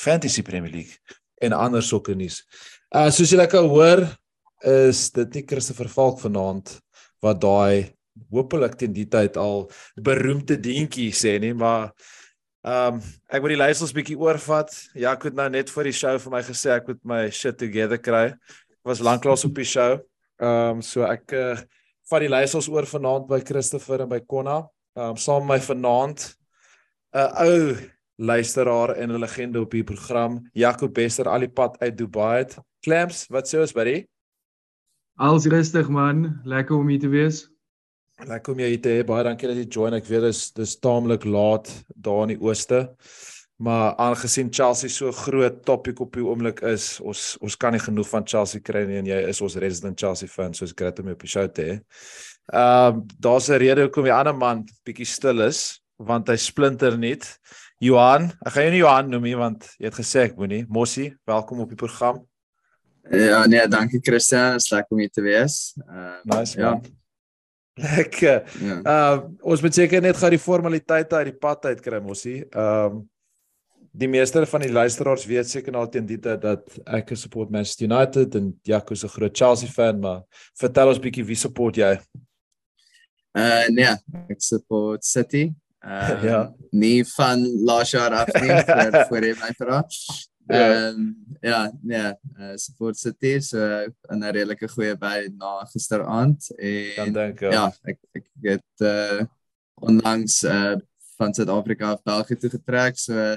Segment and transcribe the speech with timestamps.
[0.00, 2.42] Fantasy Premier League en ander sokkernuus.
[2.90, 4.04] Uh soos julle kan hoor,
[4.66, 6.78] is dit nie Christopher Falk vanaand
[7.24, 7.92] wat daai
[8.32, 9.68] hopelik teen die tyd al
[10.00, 11.92] beroemde dientjie sê nie, maar
[12.60, 14.74] ehm um, ek moet die leiersels bietjie oorvat.
[14.92, 17.56] Ja, ek het nou net vir die show vir my gesê ek moet my shit
[17.60, 18.26] together kry.
[18.80, 20.00] Ek was lanklaas op die show.
[20.40, 21.54] Ehm um, so ek uh,
[22.10, 24.58] vat die leiersels oor vanaand by Christopher en by Konna.
[24.98, 26.28] Ehm um, saam met my vanaand
[27.14, 27.72] 'n ou
[28.20, 32.46] luisteraar en 'n legende op die program, Jaco Bester al die pad uit Dubai.
[32.80, 34.06] Clamps, wat sê ons buddy?
[35.16, 37.50] Alles rustig man, lekker om hier te wees.
[38.26, 39.04] Lekker om jou hier te hê.
[39.04, 39.94] Baie dankie dat jy join.
[39.94, 42.88] Ek weet dis dis taamlik laat daar in die ooste.
[43.60, 48.08] Maar aangesien Chelsea so groot topic op die oomblik is, ons ons kan nie genoeg
[48.08, 51.10] van Chelsea kry nie en jy is ons resident Chelsea fan, so is great om
[51.10, 51.74] jou op die show te hê.
[52.52, 56.96] Ehm uh, daar's 'n rede hoekom die ander man bietjie stil is, want hy splinter
[56.98, 57.28] net.
[57.80, 60.66] Johan, ek gaan jou nie Johan noem nie want jy het gesê ek moenie.
[60.68, 62.18] Mossie, welkom op die program.
[63.08, 65.54] Ja, nee, dankie Christian, is lekker om hier te wees.
[65.86, 66.82] Uh, Nice man.
[66.84, 66.98] Ja.
[67.80, 68.42] Lekker.
[68.60, 68.76] Ja.
[68.84, 69.14] Uh
[69.48, 72.42] ons moet seker net gou die formaliteite uit die pad uit kry Mossie.
[72.50, 73.00] Ehm um,
[73.96, 78.36] die meeste van die luisteraars weet seker nou teen dit dat ek support Manchester United
[78.36, 80.20] en Jaco 'n groot Chelsea fan, maar
[80.60, 81.96] vertel ons bietjie wie support jy?
[83.32, 83.96] Uh, nee,
[84.28, 85.48] ek support City.
[85.84, 86.54] Uh, Ja.
[86.70, 89.84] Nie van laas jaar af nie, voor, voor jy my vra.
[90.50, 90.60] Ja.
[90.60, 93.58] Ehm ja, nee, uh, support City so
[94.10, 99.22] in 'n redelike goeie by na gisteraand en dink ja, ek ek het uh,
[99.80, 100.74] onlangs uh,
[101.16, 103.36] van Suid-Afrika af België toe getrek, so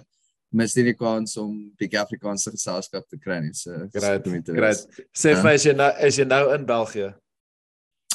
[0.51, 3.53] mis nie die kans om bietjie Afrikaanse geselskap te kry nie.
[3.53, 4.23] So Great.
[4.23, 4.83] te Great.
[5.15, 5.43] Sê vir Ja.
[5.43, 7.13] my as jy nou is jy nou in België?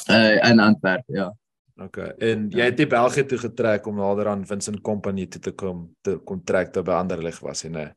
[0.09, 1.31] Uh, in Antwerp, ja.
[1.79, 2.09] Okay.
[2.31, 5.85] En jy het nie België toe getrek om nader aan Vincent Kompany toe te kom
[6.03, 7.89] te kontrakte by ander lig was hy, nee.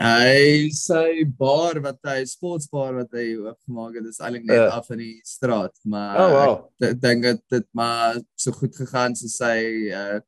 [0.00, 4.68] Hy sy bar wat hy sportsbar wat hy oopgemaak het, is eintlik net Ja.
[4.78, 6.54] af in die straat, maar Oh wow.
[6.80, 10.20] ek dink dit dit maar so goed gegaan soos sy uh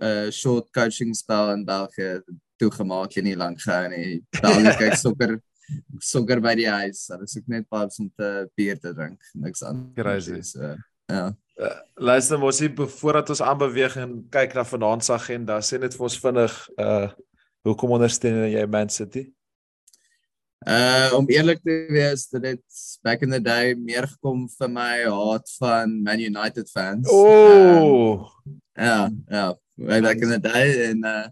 [0.00, 2.22] uh short coaching spel in België
[2.62, 4.22] toegemaak en nie lank gehou nie.
[4.40, 5.36] België kyk sokker
[6.00, 7.04] sokker by die huis.
[7.10, 9.92] Hulle soek net pubs om te bier te drink, niks anders.
[9.98, 10.40] Crazy.
[10.42, 10.76] So,
[11.10, 11.32] ja.
[11.60, 15.92] Uh, luister mos hier voordat ons aanbeweeg en kyk na vanaand se agenda, sê net
[15.92, 17.10] vir ons vinnig uh
[17.68, 19.26] hoekom ondersteun jy Man City?
[20.64, 25.04] Uh om eerlik te wees, dit het back in the day meer gekom vir my
[25.04, 27.08] haat van Man United fans.
[27.12, 28.30] Ehm, Oh.
[28.72, 31.26] Ja, ja, way back in the day en uh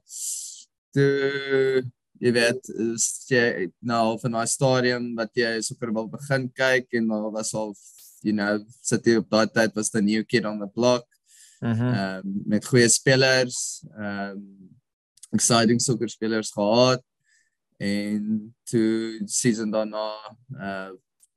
[0.92, 1.82] toe
[2.20, 2.68] jy weet
[3.30, 7.72] jy nou van 'n stadium wat jy sokker wil begin kyk en daar was al
[8.22, 11.04] you know City op daai tyd was the new kid on the block
[11.60, 11.88] Mhm.
[11.90, 14.42] ehm um, met goeie spelers ehm um,
[15.32, 17.02] exciting sokker spelers gehad
[17.78, 20.06] en toe season daarna
[20.60, 20.90] uh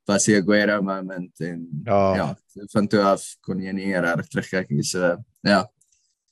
[0.05, 2.15] was die Aguero moment en Ja.
[2.15, 2.37] ja,
[2.71, 4.83] van toe af kon jy nie regtig terugkyk nie.
[4.83, 5.67] So ja.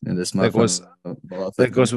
[0.05, 0.81] En dis maar Ek was-
[1.57, 1.93] Ek was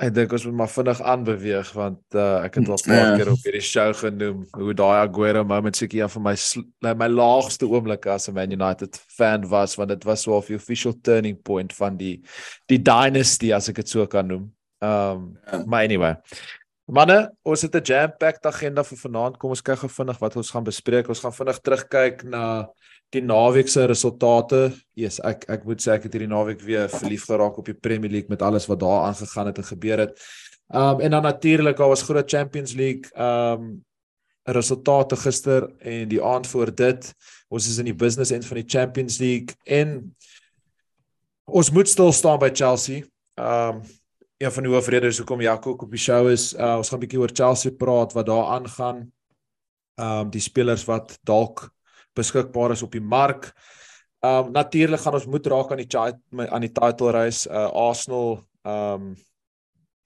[0.00, 3.16] ek dink ons moet maar vinnig aanbeweeg want uh, ek het al 'n paar Ja.
[3.16, 7.08] keer op hierdie show genoem hoe daai Aguero moment seker een van my sl- my,
[7.08, 11.42] laagste oomblikke as 'n Man United fan was want dit was so 'n official turning
[11.42, 12.22] point van die
[12.66, 14.52] die dynasty as ek dit so kan noem.
[14.82, 15.64] Um Ja.
[15.66, 16.16] maar anyway.
[16.90, 19.36] Manne, ons het 'n jam-packed agenda vir vanaand.
[19.38, 21.08] Kom ons kyk gou vinnig wat ons gaan bespreek.
[21.08, 22.68] Ons gaan vinnig terugkyk na
[23.14, 24.70] die naweek se resultate.
[24.98, 28.10] Yes, ek ek moet sê ek het hierdie naweek weer verlief geraak op die Premier
[28.12, 30.14] League met alles wat daar aangegaan het en gebeur het.
[30.70, 33.84] Um en dan natuurlik daar was groot Champions League um
[34.46, 37.14] resultate gister en die aand voor dit.
[37.48, 40.14] Ons is in die business end van die Champions League en
[41.50, 43.02] ons moet stil staan by Chelsea.
[43.34, 43.82] Um
[44.40, 47.20] een van die hoofredes hoekom Jaco op die show is, uh, ons gaan 'n bietjie
[47.20, 49.12] oor Chelsea praat wat daar aangaan.
[50.00, 51.68] Um die spelers wat dalk
[52.20, 53.50] beskikbaar is op die mark.
[54.20, 55.98] Um natuurlik gaan ons moet raak aan die
[56.50, 59.14] aan die title race uh Arsenal um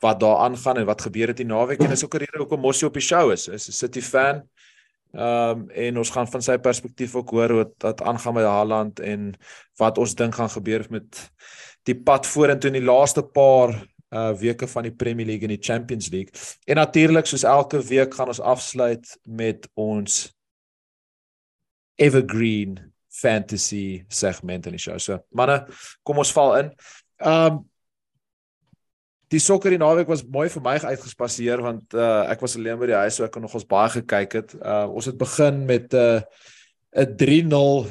[0.04, 2.60] wat daar aangaan en wat gebeur het die naweek en dis ook 'n rede hoekom
[2.60, 3.48] Mossie op die show is.
[3.48, 4.42] Is 'n City fan.
[5.12, 9.34] Um en ons gaan van sy perspektief ook hoor wat wat aangaan met Haaland en
[9.78, 11.30] wat ons dink gaan gebeur met
[11.82, 13.74] die pad vorentoe in die laaste paar
[14.14, 16.32] uh weke van die Premier League en die Champions League.
[16.64, 20.33] En natuurlik soos elke week gaan ons afsluit met ons
[21.96, 22.78] evergreen
[23.14, 24.98] fantasy segment in die show.
[24.98, 25.62] So, manne,
[26.02, 26.74] kom ons val in.
[27.22, 27.62] Um
[29.32, 32.86] die sokker die naweek was mooi vir my uitgespasseer want uh ek was alleen by
[32.86, 34.54] die huis so ek kon nog ons baie gekyk het.
[34.60, 37.88] Uh ons het begin met 'n uh, 'n 3-0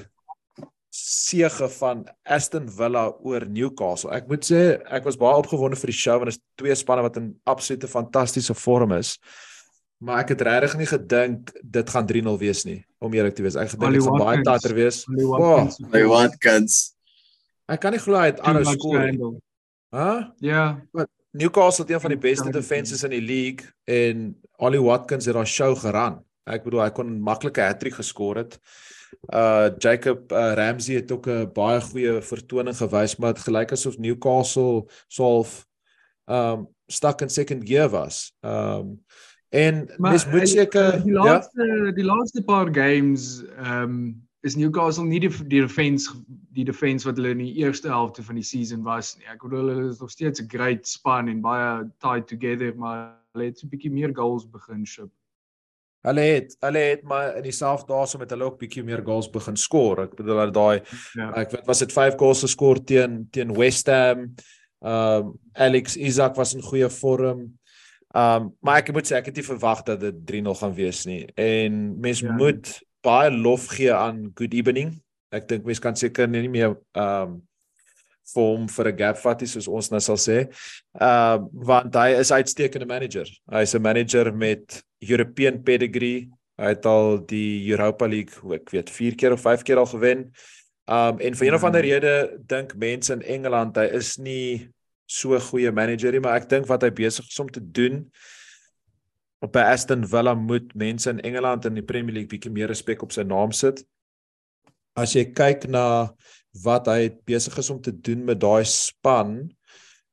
[0.93, 4.11] sege van Aston Villa oor Newcastle.
[4.13, 7.01] Ek moet sê ek was baie opgewonde vir die show want dit is twee spanne
[7.01, 9.17] wat in absolute fantastiese vorm is.
[10.03, 13.55] Maar ek het regtig nie gedink dit gaan 3-0 wees nie, om eerlik te wees.
[13.59, 15.03] Ek gedink dit gaan baie tater wees.
[15.93, 16.81] Hey Watkins.
[17.71, 19.05] Ek kan nie glo hy het aanhou skoor.
[19.93, 20.09] Hæ?
[20.43, 20.63] Ja.
[21.31, 25.47] Newcastle het een van die beste defenses in die league en Ollie Watkins het daai
[25.47, 26.19] show geran.
[26.43, 28.59] Ek bedoel hy kon 'n maklike hattrick geskor het.
[29.31, 33.97] Uh Jacob uh, Ramsey het ook 'n baie goeie vertoning gewys, maar dit gelyk asof
[33.97, 35.63] Newcastle self
[36.27, 38.35] um stuck in second gear was.
[38.41, 38.99] Um
[39.53, 41.91] en dis moet seker die laaste ja?
[41.95, 46.11] die laaste paar games um is Newcastle nie die die defense
[46.53, 49.27] die defense wat hulle in die eerste helfte van die season was nie.
[49.31, 53.45] Ek bedoel hulle is nog steeds 'n great span en baie tied together, maar hulle
[53.49, 55.09] het 'n bietjie meer goals begin skep.
[56.03, 59.55] Hulle het hulle het maar in dieselfde daarso met hulle ook bietjie meer goals begin
[59.55, 60.03] skoor.
[60.03, 60.81] Ek bedoel hulle daai
[61.15, 61.31] ja.
[61.35, 64.33] ek weet was dit 5 goals geskor teen teen West Ham.
[64.81, 67.53] Um Alex Isak was in goeie vorm.
[68.13, 71.23] Um maar ek moet sê ek het nie verwag dat dit 3-0 gaan wees nie.
[71.33, 72.33] En mens ja.
[72.37, 72.69] moet
[73.03, 74.93] baie lof gee aan Good Evening.
[75.33, 77.41] Ek dink mense kan seker nie meer ehm um,
[78.33, 80.37] vorm vir 'n gap vat soos ons nou sal sê.
[81.01, 83.27] Ehm uh, want hy is uitstekende manager.
[83.51, 86.29] Hy's 'n manager met European pedigree.
[86.57, 90.31] Hy het al die Europa League, ek weet, 4 keer of 5 keer al gewen.
[90.85, 94.69] Um en vir een of ander rede dink mense in Engeland hy is nie
[95.05, 98.09] so 'n goeie manager nie, maar ek dink wat hy besig is om te doen
[99.43, 103.03] op by Aston Villa moet mense in Engeland in die Premier League bietjie meer respek
[103.03, 103.83] op sy naam sit.
[104.95, 106.13] As jy kyk na
[106.63, 109.51] wat hy besig is om te doen met daai span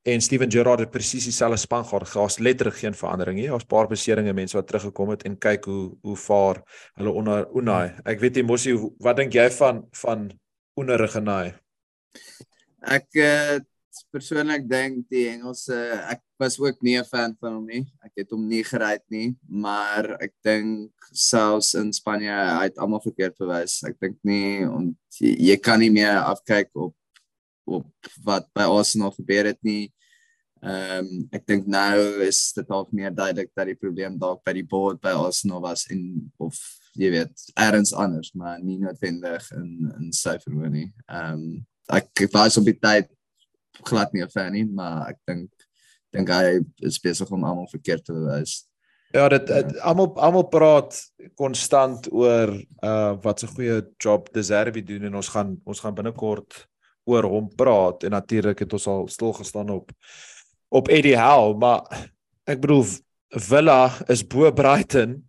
[0.09, 2.09] en Steven Gerrard het presies dieselfde span gehad.
[2.09, 3.49] Daar's letterlik geen verandering nie.
[3.49, 6.63] Daar's 'n paar beserings mense wat teruggekom het en kyk hoe hoe vaar
[6.95, 7.95] hulle onder Unai.
[8.05, 10.31] Ek weet nie Mossie, wat dink jy van van
[10.77, 11.55] Unai Regenai?
[12.81, 13.61] Ek uh,
[14.15, 15.77] persoonlik dink die Engelse
[16.11, 17.85] ek was ook nie 'n fan van hom nie.
[18.05, 23.01] Ek het hom nie gery nie, maar ek dink selfs in Spanje hy het almal
[23.01, 23.83] verkeerd bewys.
[23.85, 26.95] Ek dink nie om jy, jy kan nie meer afkyk op
[27.71, 27.87] op
[28.25, 29.93] wat by Arsenal gebeur het nie.
[30.61, 34.53] Ehm um, ek dink nou is dit al meer duidelik dat die probleem dalk by
[34.53, 36.59] die board by Arsenal was en of
[36.99, 40.91] jy weet elders anders, maar nie noodwendig in in sy verhoor nie.
[41.09, 43.09] Ehm um, ek was op die tyd
[43.85, 45.51] glad nie 'n fan nie, maar ek dink
[46.13, 48.67] dink hy is besig om almal verkeerd te wys.
[49.13, 49.51] Ja, dit
[49.83, 50.95] almal almal praat
[51.35, 56.67] konstant oor uh wat 'n goeie job Deserbi doen en ons gaan ons gaan binnekort
[57.05, 59.91] oor hom praat en natuurlik het ons al stil gestaan op
[60.71, 61.83] op Eddie Howe, maar
[62.47, 62.87] ek bedoel
[63.31, 65.25] Villa is bo Brighton.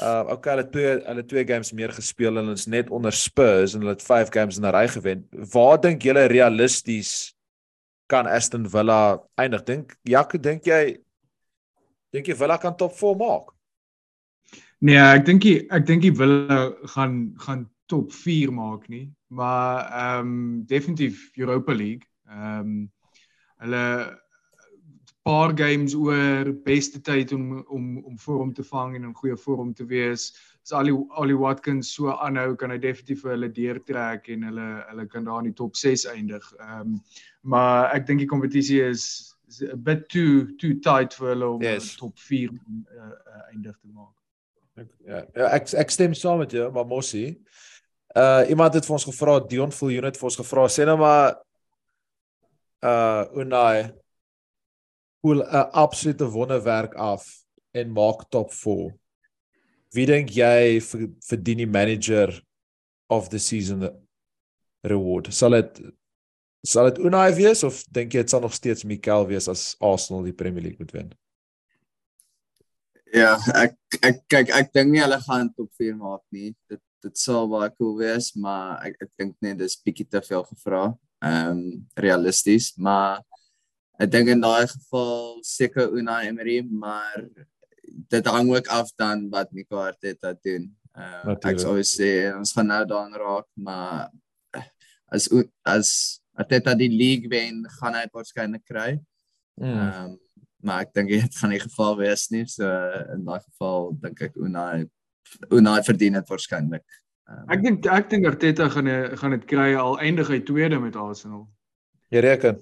[0.00, 3.80] Uh okay, hulle twee hulle twee games meer gespeel en is net onder Spurs en
[3.80, 5.28] hulle het 5 games in 'n ry gewen.
[5.30, 7.34] Waar dink julle realisties
[8.10, 9.64] kan Aston Villa eindig?
[9.68, 10.98] Dink Jaco, dink jy
[12.10, 13.52] dink jy Villa kan top 4 maak?
[14.80, 20.32] Nee, ek dink ek dink die Villa gaan gaan top 4 maak nie, maar ehm
[20.32, 22.06] um, definitief Europa League.
[22.30, 22.90] Ehm um,
[23.60, 23.84] hulle
[25.22, 29.74] paar games oor beste tyd om om om vorm te vang en in goeie vorm
[29.74, 30.30] te wees.
[30.70, 35.06] As Ali Ali Watkins so aanhou, kan hy definitief vir hulle deurtrek en hulle hulle
[35.10, 36.46] kan daar in die top 6 eindig.
[36.60, 37.02] Ehm um,
[37.42, 41.62] maar ek dink die kompetisie is is a bit too too tight vir hulle om
[41.64, 41.94] yes.
[41.96, 42.58] top 4 uh,
[43.02, 44.14] uh, eindig te maak.
[45.04, 47.40] Ja, ja, ek ek stem saam met jou, maar Mossie.
[48.14, 51.34] Uh iemand het vir ons gevra Dion Full Unit vir ons gevra sê nou maar
[52.86, 53.90] uh Unai
[55.20, 57.26] hoe 'n absolute wonderwerk af
[57.70, 58.99] en maak top 4.
[59.94, 60.78] Wie dink jy
[61.26, 62.30] verdien die manager
[63.10, 63.88] of the season
[64.86, 65.32] reward?
[65.34, 65.80] Sal dit
[66.66, 70.26] sal dit Unai wees of dink jy dit sal nog steeds Mikel wees as Arsenal
[70.28, 71.10] die Premier League moet wen?
[73.10, 73.74] Ja, ek
[74.06, 76.52] ek kyk ek dink nie hulle gaan top 4 maak nie.
[76.70, 80.44] Dit dit sal baie cool wees, maar ek ek dink net dis bietjie te veel
[80.52, 80.90] gevra.
[81.24, 81.62] Ehm um,
[81.98, 83.24] realisties, maar
[84.00, 87.26] ek dink in daai geval seker Unai Emery, maar
[88.08, 90.70] dit hang ook af dan wat Nico Arteta doen.
[90.96, 94.10] Uh, ek sou sê ons gaan nou daan raak, maar
[95.10, 95.28] as
[95.66, 95.92] as
[96.38, 98.98] Arteta die league wen, gaan hy waarskynlik kry.
[99.60, 99.76] Mm.
[99.76, 100.18] Ehm um,
[100.60, 102.44] maar ek dink dit gaan nie geval wees nie.
[102.48, 102.68] So
[103.14, 104.88] in daai geval dink ek Unai
[105.54, 106.84] Unai verdien dit waarskynlik.
[107.30, 110.80] Um, Ek dink ek dink Arteta gaan eh, gaan dit kry al eindig hy tweede
[110.82, 111.46] met Arsenal.
[112.10, 112.58] Jy reken.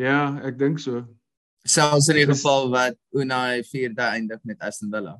[0.00, 1.04] Ja, ek dink so.
[1.68, 5.16] Selfs in die geval wat Unai vierde eindig met Aston Villa.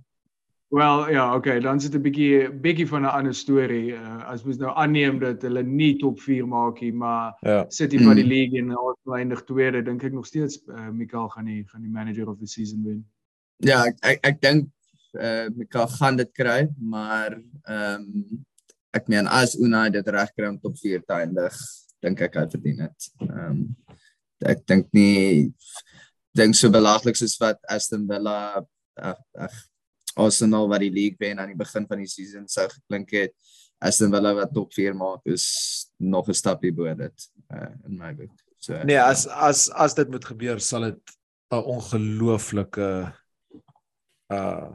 [0.68, 3.92] Wel ja, okay, dan sit 'n bietjie bietjie van 'n ander storie.
[3.96, 7.64] Uh, as mens nou aanneem dat hulle nie top 4 maak nie, maar Ja.
[7.68, 8.30] City van die Mm.
[8.30, 11.90] league en Arsenal eindig tweede, dink ek nog steeds uh, Mikael gaan die gaan die
[11.90, 13.06] manager of the season wen.
[13.56, 14.68] Ja, ek ek, ek dink
[15.18, 17.32] eh uh, Mika gaan dit kry, maar
[17.64, 18.44] ehm um,
[18.92, 21.56] ek meen as Unai dit reg kry om top 4 te eindig,
[22.00, 23.10] dink ek hy verdien dit.
[23.20, 23.76] Ehm um,
[24.44, 25.52] ek dink nie
[26.38, 28.38] dink so belaglik soos wat Aston Villa
[28.96, 29.54] ag ag
[30.18, 33.34] Arsenal wat die league wen aan die begin van die season sou geklink het.
[33.78, 35.46] Aston Villa wat top 4 maak is
[35.98, 38.34] nog 'n stapie bo dit uh, in my boek.
[38.58, 41.00] So Nee, as as as dit moet gebeur, sal dit
[41.50, 43.12] 'n ongelooflike
[44.32, 44.68] uh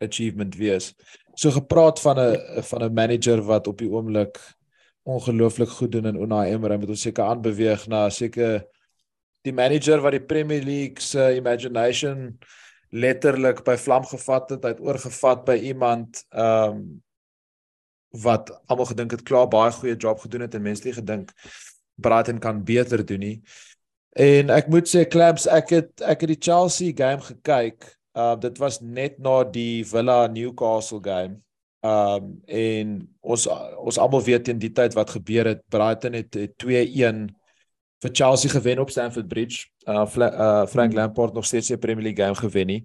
[0.00, 0.94] achievement wees.
[1.34, 4.38] So gepraat van 'n van 'n manager wat op die oomblik
[5.02, 8.66] ongelooflik goed doen in Unai Emery, moet ons seker aanbeweeg na seker
[9.46, 12.38] die manager wat die Premier League se imagination
[12.90, 16.88] letterlik by vlam gevat het, hy het oorgevat by iemand ehm um,
[18.24, 21.28] wat almal gedink het klaar baie goeie job gedoen het en mense het gedink
[22.00, 23.42] Brighton kan beter doen nie.
[24.16, 27.84] En ek moet sê Clamps, ek het ek het die Chelsea game gekyk.
[28.16, 31.38] Uh dit was net na die Villa Newcastle game.
[31.84, 35.62] Um en ons ons almal weet teen die tyd wat gebeur het.
[35.68, 37.28] Brighton het, het 2-1
[38.02, 39.66] vir Chelsea gewen op Stamford Bridge.
[39.86, 42.84] Uh, Fla, uh Frank Lampard nog steeds 'n Premier League game gewen nie.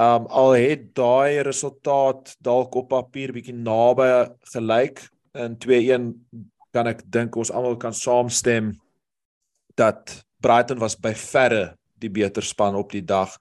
[0.00, 6.14] Um al het daai resultaat dalk op papier bietjie naby gelyk in 2-1
[6.72, 8.74] kan ek dink ons almal kan saamstem
[9.74, 13.32] dat Brighton was by verre die beter span op die dag.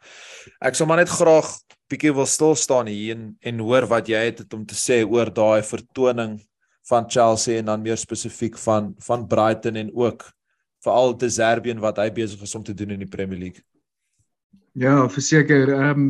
[0.64, 1.50] Ek sou maar net graag
[1.92, 5.30] bietjie wil stil staan hier en en hoor wat jy het om te sê oor
[5.30, 6.40] daai vertoning
[6.90, 10.24] van Chelsea en dan meer spesifiek van van Brighton en ook
[10.86, 13.64] veral te Serbian wat hy besig is om te doen in die Premier League.
[14.74, 16.08] Ja, verseker, ehm um,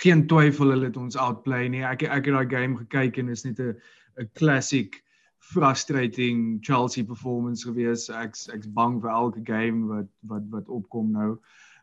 [0.00, 1.82] geen twyfel hulle het ons outplay nie.
[1.84, 3.74] Ek ek het daai game gekyk en is net 'n
[4.20, 5.02] 'n classic
[5.42, 8.08] frustrating Chelsea performance gewees.
[8.08, 11.38] Ek's ek's bang vir elke game wat wat wat opkom nou.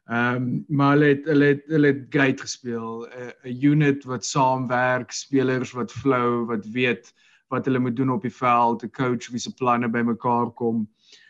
[0.09, 3.05] Ehm um, maar hulle het hulle het hulle het great gespeel.
[3.05, 7.13] 'n 'n unit wat saamwerk, spelers wat flow, wat weet
[7.49, 10.87] wat hulle moet doen op die veld, 'n coach wie se planne bymekaar kom.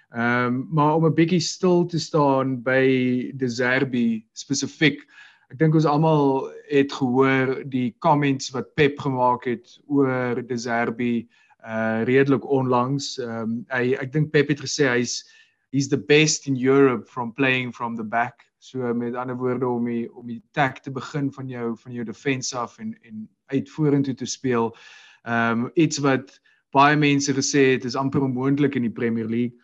[0.09, 5.05] Ehm um, maar om 'n bietjie stil te staan by De Zerbi spesifiek.
[5.49, 11.29] Ek dink ons almal het gehoor die comments wat Pep gemaak het oor De Zerbi
[11.65, 13.17] uh redelik onlangs.
[13.19, 15.23] Ehm um, hy ek dink Pep het gesê hy's
[15.71, 18.45] he's the best in Europe from playing from the back.
[18.57, 22.03] So met ander woorde om die om die attack te begin van jou van jou
[22.05, 24.75] defense af en en uit vorentoe te speel.
[25.23, 26.39] Ehm um, iets wat
[26.71, 29.57] baie mense gesê het is amper onmoontlik in die Premier League.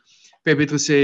[0.45, 0.97] Pep het gesê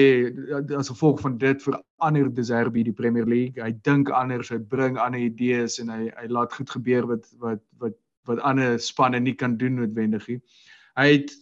[0.78, 3.58] as gevolg van dit verander De Zerbi die Premier League.
[3.64, 7.64] Hy dink anders, hy bring ander idees en hy hy laat goed gebeur wat wat
[7.82, 7.96] wat
[8.30, 10.38] wat ander spanne nie kan doen noodwendig nie.
[11.00, 11.34] Hy het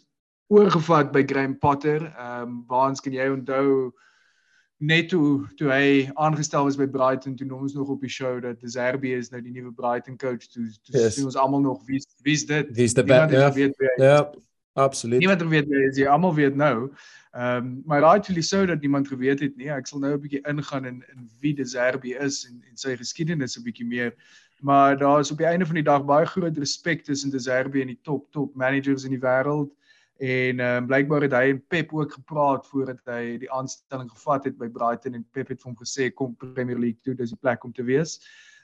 [0.47, 2.07] oorgevat by Graham Potter.
[2.15, 3.91] Ehm um, waans kan jy onthou
[4.79, 8.39] net toe toe hy aangestel was by Brighton toe noem ons nog op die show
[8.41, 10.47] dat De Zerbi is nou die nuwe Brighton coach.
[10.47, 11.15] Toe toe Yes.
[11.19, 12.71] sien ons almal nog wie wie's dit?
[12.71, 13.71] Wie's Niemand bad- ja.
[13.97, 14.31] Ja,
[14.79, 15.19] absoluut.
[15.19, 16.91] Niemand weet wie is jy almal weet nou.
[17.31, 19.69] Ehm um, maar rightfully so dat niemand geweet het nie.
[19.69, 22.95] Ek sal nou 'n bietjie ingaan in in wie De Zerbi is en en sy
[22.97, 24.13] geskiedenis 'n bietjie meer.
[24.59, 27.81] Maar daar is op die einde van die dag baie groot respek tussen De Zerbi
[27.81, 29.69] en die top top managers in die wêreld.
[30.17, 34.43] En ehm um, blykbaar het hy en Pep ook gepraat voordat hy die aanstelling gevat
[34.43, 37.39] het by Brighton en Pep het vir hom gesê kom Premier League toe, dis die
[37.41, 38.19] plek om te wees.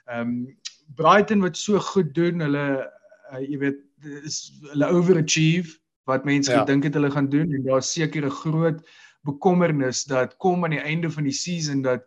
[0.06, 0.56] Ehm um,
[0.94, 2.90] Brighton wat so goed doen, hulle
[3.32, 3.80] uh, jy weet
[4.24, 6.62] is hulle overachieve wat mense Ja.
[6.62, 8.80] gedink het hulle gaan doen en daar's seker 'n groot
[9.26, 12.06] bekommernis dat kom aan die einde van die season dat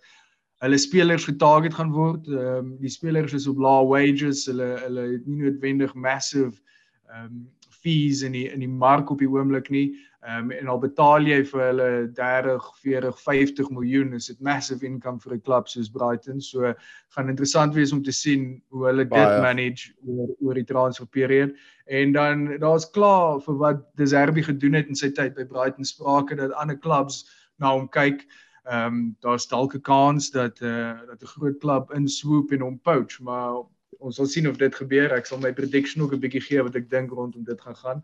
[0.63, 2.27] hulle spelers getarget gaan word.
[2.27, 6.61] Ehm um, die spelers is op lae wages, hulle hulle het nie noodwendig massive
[7.09, 7.47] ehm um,
[7.81, 9.95] fees in die in die mark op die oomblik nie.
[10.19, 11.85] Ehm um, en al betaal jy vir hulle
[12.15, 16.41] 30, 40, 50 miljoen, is dit massive income vir 'n klub soos Brighton.
[16.41, 16.73] So
[17.15, 19.39] gaan interessant wees om te sien hoe hulle dit Baie.
[19.41, 21.55] manage oor oor die transferperiode.
[21.87, 25.85] En dan daar's klaar vir wat De Zerbi gedoen het in sy tyd by Brighton
[25.85, 27.23] sprake dat ander clubs
[27.57, 28.27] na hom kyk.
[28.67, 32.61] Ehm um, daar's dalk 'n kans dat eh uh, dat 'n groot klub inswoop en
[32.61, 33.63] hom poach, maar
[33.99, 35.13] ons sal sien of dit gebeur.
[35.15, 38.03] Ek sal my prediction ook 'n bietjie gee wat ek dink rondom dit gaan gaan.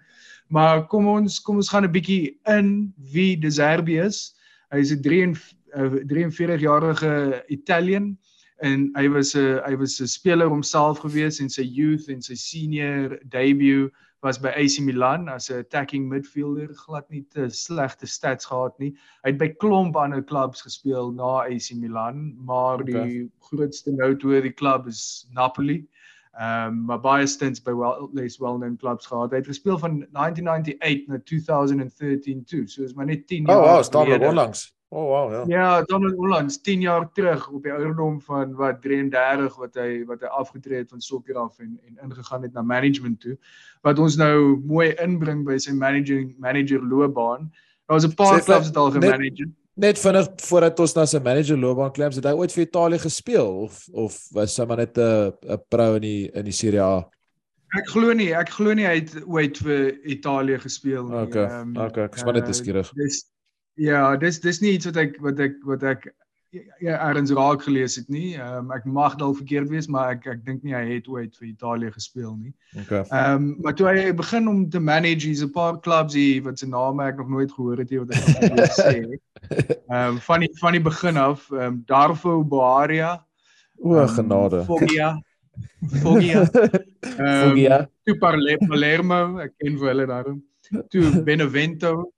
[0.49, 4.35] Maar kom ons kom ons gaan 'n bietjie in wie De Zerbi is.
[4.71, 5.35] Hy is 'n 3 en
[5.75, 8.17] 'n 43 jarige Italian
[8.61, 12.35] en hy was 'n hy was 'n speler homself gewees in sy youth en sy
[12.35, 13.91] senior debut
[14.25, 18.95] was by AC Milan as 'n attacking midfielder glad nie te slegte stats gehad nie.
[19.23, 23.03] Hy het by klomp ander klubs gespeel na AC Milan, maar okay.
[23.05, 25.85] die grootste noteworthy klub is Napoli.
[26.35, 29.31] Ehm um, maar baie stints by well less well-known clubs gehad.
[29.31, 32.67] Hy het gespeel van 1998 na 2013 toe.
[32.67, 33.57] So is maar net 10 jaar.
[33.57, 34.73] Oh wow, staan nog onlangs.
[34.95, 35.43] Oh wow, ja.
[35.47, 40.21] Ja, dan onlangs 10 jaar terug op die ouderdom van wat 33 wat hy wat
[40.23, 43.35] hy afgetree het van sokker af en en ingegaan het na management toe.
[43.83, 47.51] Wat ons nou mooi inbring by sy managing manager loopbaan.
[47.85, 49.51] Daar was 'n paar clubs wat al gemanage het.
[49.73, 53.51] Net vinnig voordat ons na sy manager loopbaan klim, het hy ooit vir Italië gespeel
[53.67, 57.03] of of was hy maar net 'n 'n pro in die in die Serie A?
[57.75, 61.17] Ek glo nie, ek glo nie hy het ooit vir Italië gespeel nie.
[61.27, 61.59] Okay.
[61.59, 62.47] Um, okay, ek is maar net.
[62.47, 63.34] Uh, dis
[63.75, 66.07] Ja, dis dis nie iets wat ek wat ek wat ek
[66.79, 68.35] ja erns raak gelees het nie.
[68.37, 71.35] Ehm um, ek mag dalk verkeerd wees, maar ek ek dink nie hy het ooit
[71.39, 72.53] vir Italië gespeel nie.
[72.83, 73.03] Okay.
[73.03, 76.59] Ehm um, maar toe hy begin om te manage, hier's 'n paar clubs hier wat
[76.59, 78.95] se name ek nog nooit gehoor het nie wat ek wil sê.
[79.51, 83.13] Ehm um, van die van die begin af, ehm um, Darfo Boaria.
[83.77, 84.63] O, um, genade.
[84.63, 85.15] Foggia.
[86.03, 86.47] Foggia.
[87.19, 87.89] Um, Foggia.
[88.05, 90.43] Tu Palermo, ek ken vir hulle daarom.
[90.89, 92.14] Tu Benevento.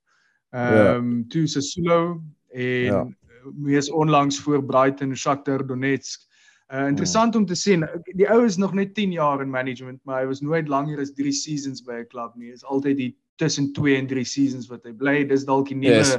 [0.50, 3.08] Ehm um, toe Sassuolo en ja.
[3.54, 6.26] mees onlangs voor Brighton Shakhtar Donetsk.
[6.72, 10.20] Uh, interessant om te sien, die ou is nog net 10 jaar in management, maar
[10.20, 12.52] hy was nooit langer as 3 seasons by 'n klub nie.
[12.52, 15.24] Is altyd die tussen 2 en 3 seasons wat hy bly.
[15.24, 16.18] Dis dalk die nuwe yes.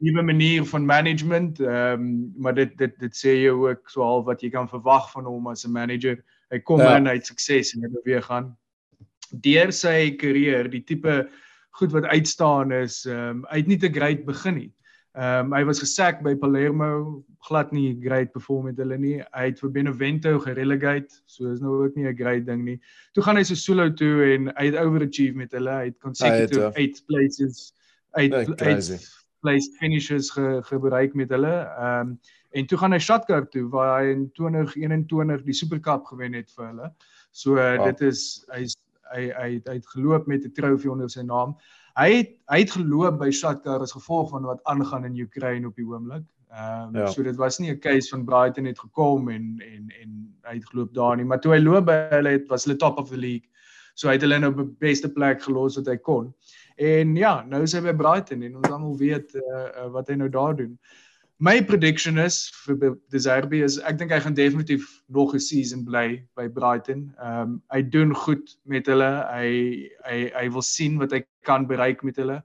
[0.00, 1.60] nuwe manier van management.
[1.60, 5.10] Ehm um, maar dit dit dit sê jy ook so half wat jy kan verwag
[5.12, 6.20] van hom as 'n manager.
[6.50, 6.96] Hy kom ja.
[6.96, 8.56] in, hy het sukses en hy beweeg gaan.
[9.32, 11.28] Deur sy karier, die tipe
[11.78, 14.72] goed wat uitstaan is ehm um, hy het nie te great begin nie.
[15.14, 19.16] Ehm um, hy was gesak by Palermo, glad nie great perform met hulle nie.
[19.34, 22.80] Hy het vir Benevento gerelegate, so is nou ook nie 'n great ding nie.
[23.14, 25.70] Toe gaan hy so solo toe en hy het overachieve met hulle.
[25.70, 27.04] Hy het consecutive 8 ja.
[27.06, 27.72] places
[28.10, 29.10] uit uit
[29.40, 31.54] place finishes ge, gebereik met hulle.
[31.78, 32.18] Ehm um,
[32.54, 36.50] en toe gaan hy Shakhtar toe waar hy in 2021 die Super Cup gewen het
[36.54, 36.92] vir hulle.
[37.30, 37.84] So uh, oh.
[37.84, 38.76] dit is hy's
[39.12, 41.56] hy hy hy het geloop met 'n trofee onder sy naam.
[41.98, 45.76] Hy het hy het geloop by Shakhtar as gevolg van wat aangaan in Oekraïne op
[45.76, 46.24] die oomblik.
[46.54, 47.06] Ehm um, ja.
[47.06, 50.68] so dit was nie 'n case van Brighton het gekom en en en hy het
[50.70, 53.16] geloop daar nie, maar toe hy loop by hulle het was hulle top of the
[53.16, 53.48] league.
[53.94, 56.34] So hy het hulle nou op die beste plek gelos wat hy kon.
[56.76, 59.42] En ja, nou is hy by Brighton en ons almal weet uh,
[59.84, 60.78] uh, wat hy nou daar doen
[61.38, 65.84] my prediction is vir De Zerbi is ek dink hy gaan definitief nog 'n season
[65.84, 67.14] bly by Brighton.
[67.18, 69.26] Ehm um, hy doen goed met hulle.
[69.32, 72.42] Hy hy hy wil sien wat hy kan bereik met hulle.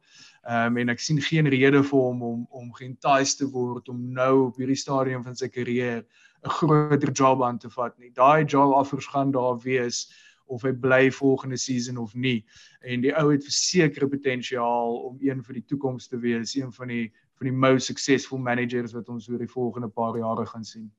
[0.49, 4.12] Ehm um, en ek sien geen rede vir hom om om geentice te word om
[4.13, 6.04] nou op hierdie stadium van sy karier
[6.43, 8.10] 'n groter job aan te vat nie.
[8.10, 10.10] Daai job offers gaan daar wees
[10.49, 12.45] of hy bly volgende season of nie.
[12.82, 16.88] En die ou het versekerde potensiaal om een vir die toekoms te wees, een van
[16.88, 20.89] die van die most successful managers wat ons oor die volgende paar jare gaan sien.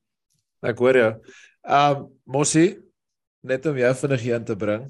[0.64, 1.10] Ek hoor jou.
[1.68, 2.78] Ehm um, Mossie,
[3.44, 4.88] net om jou vinnig hier in te bring.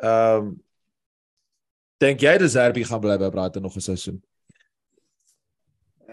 [0.00, 0.54] Ehm um,
[2.02, 4.22] dink jy dat Zerbi gaan bly by Brighton nog 'n seisoen?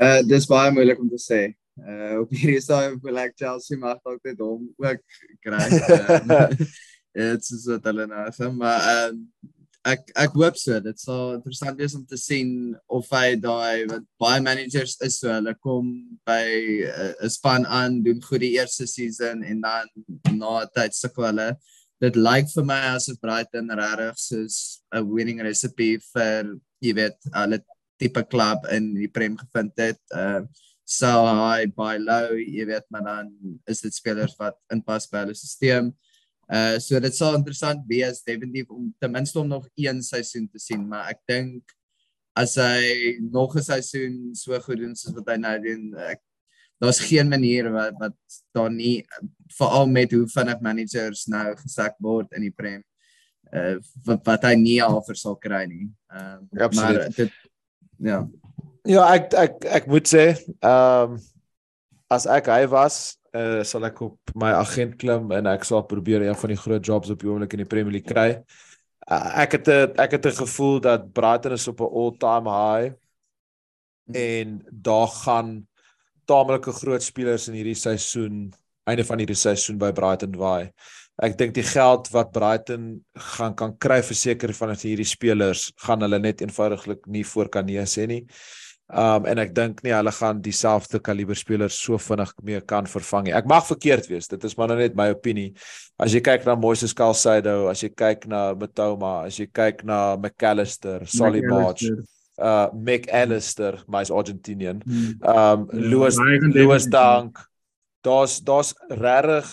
[0.02, 1.42] Uh dis baie moeilik om te sê.
[1.78, 5.02] Uh op hierdie stadium wil ek Chelsea mag dalk net hom ook
[5.46, 5.66] kry.
[7.12, 9.26] Dit is wat hulle nou sê, maar ehm um,
[9.88, 10.78] ek ek hoop so.
[10.84, 15.32] Dit sal interessant wees om te sien of hy daai wat baie managers is so
[15.32, 15.92] hulle kom
[16.28, 16.46] by
[16.86, 19.88] eh, 'n uh, span aan doen goed die eerste season en dan
[20.38, 21.50] na tyd sukkel hulle.
[22.02, 27.62] Dit lyk vir my asof Brighton regtig soos 'n winning recipe vir jy weet hulle
[28.02, 30.02] tipe klub in die prem gevind het.
[30.14, 30.46] Uh
[30.92, 33.28] so high by low jy weet maar dan
[33.70, 35.94] is dit spelers wat inpas by hulle stelsel
[36.52, 40.60] Uh so dit sal interessant wees definitief om ten minste om nog een seisoen te
[40.60, 41.76] sien, maar ek dink
[42.36, 46.20] as hy nog 'n seisoen so goed doen soos wat hy nou doen, ek
[46.82, 48.16] daar's geen manier wat wat
[48.52, 49.06] daar nie
[49.58, 52.84] veral met hoe vinnig managers nou gesak word in die prem
[53.54, 55.88] uh wat, wat hy nie al vir sal kry nie.
[56.12, 57.32] Ehm uh, ja, maar dit
[58.00, 58.28] ja.
[58.84, 61.20] Ja, ek ek ek moet sê, ehm um,
[62.12, 66.26] as ek hy was, uh, sal ek op my agent klim en ek sal probeer
[66.26, 68.42] een van die groot jobs op die oomblik in die Premier League kry.
[69.08, 72.94] Uh, ek het 'n ek het 'n gevoel dat Brighton is op 'n all-time high
[74.14, 75.68] en daar gaan
[76.26, 80.72] tamelike groot spelers in hierdie seisoen einde van hierdie seisoen by Brighton waai.
[81.22, 83.04] Ek dink die geld wat Brighton
[83.38, 87.66] gaan kan kry vir seker van hierdie spelers gaan hulle net eenvoudiglik nie voor kan
[87.66, 88.26] nee sê nie.
[88.92, 93.30] Um en ek dink nie hulle gaan dieselfde kaliber spelers so vinnig mee kan vervang
[93.30, 93.34] nie.
[93.38, 94.28] Ek mag verkeerd wees.
[94.28, 95.54] Dit is maar nou net my opinie.
[96.02, 100.18] As jy kyk na Moises Calcido, as jy kyk na Matoma, as jy kyk na
[100.20, 101.88] McAllister, Solly March,
[102.36, 104.84] uh McAllister, my's Argentinian.
[105.24, 106.20] Um Louis
[106.52, 107.40] Louis Dunk.
[108.04, 109.48] Daar's daar's regtig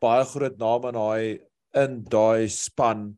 [0.00, 1.24] baie groot name in daai
[1.82, 3.10] in daai span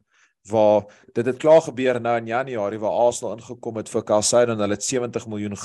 [0.51, 4.59] waar dit het klaar gebeur nou in Januarie waar Arsenal ingekom het vir Calcido en
[4.59, 5.57] hulle het 70 miljoen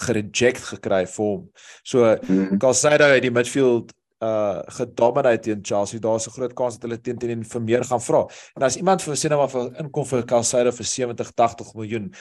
[0.00, 1.48] gereject gekry vir hom.
[1.82, 2.58] So mm.
[2.60, 6.00] Calcido het die midfield uh gedomineer teen Chelsea.
[6.00, 8.26] Daar's 'n groot kans dat hulle teen teen vir meer gaan vra.
[8.56, 12.12] En as iemand vir sê nou maar vir inkom vir Calcido vir 70 80 miljoen,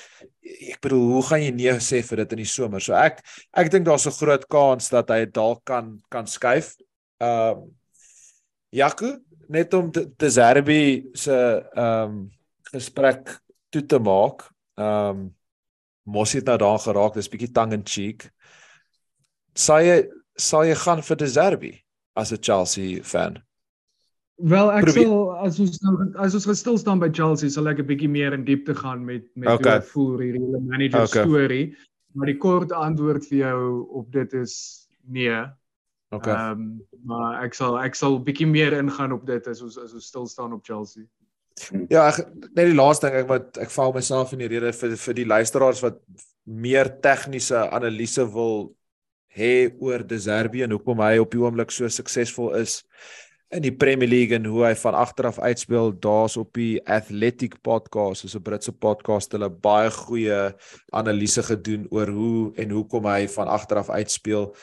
[0.43, 2.79] ek bedoel, hoe gaan jy nee sê vir dit in die somer?
[2.79, 3.19] So ek
[3.53, 6.75] ek dink daar's 'n groot kans dat hy dalk kan kan skuif.
[7.19, 7.55] Uh
[8.71, 9.17] Jaco,
[9.49, 11.35] net om te, Zerbi se
[11.73, 12.29] ehm um,
[12.69, 13.39] gesprek
[13.73, 14.49] toe te maak.
[14.77, 15.27] Ehm um,
[16.09, 18.31] Mos het nou daar geraak, dis bietjie tongue in cheek.
[19.53, 19.97] Sal jy
[20.39, 21.73] sal jy gaan vir De Zerbi
[22.17, 23.37] as 'n Chelsea fan?
[24.39, 25.03] Wel ek Probeer.
[25.03, 28.33] sal as ons nou as ons gestil staan by Chelsea sal ek 'n bietjie meer
[28.33, 29.79] in diepte gaan met met okay.
[29.79, 31.23] hoe voel hierdie hele manager okay.
[31.23, 31.75] storie.
[32.15, 35.45] Maar die kort antwoord vir jou op dit is nee.
[36.09, 36.33] Okay.
[36.33, 36.69] Ehm um,
[37.05, 40.25] maar ek sal ek sal bietjie meer ingaan op dit as ons as ons stil
[40.27, 41.05] staan op Chelsea.
[41.91, 42.23] Ja, ek
[42.55, 45.27] net die laaste ding ek wat ek val myself in die rede vir vir die
[45.29, 46.01] luisteraars wat
[46.49, 48.71] meer tegniese analise wil
[49.37, 52.81] hê oor De Zerbi en hoekom hy op die oomblik so suksesvol is
[53.49, 57.55] in die Premier League en hoe hy van agter af uitspeel daar's op die Athletic
[57.65, 60.53] podcast is 'n Britse podcast hulle baie goeie
[60.93, 64.53] analise gedoen oor hoe en hoekom hy van agter af uitspeel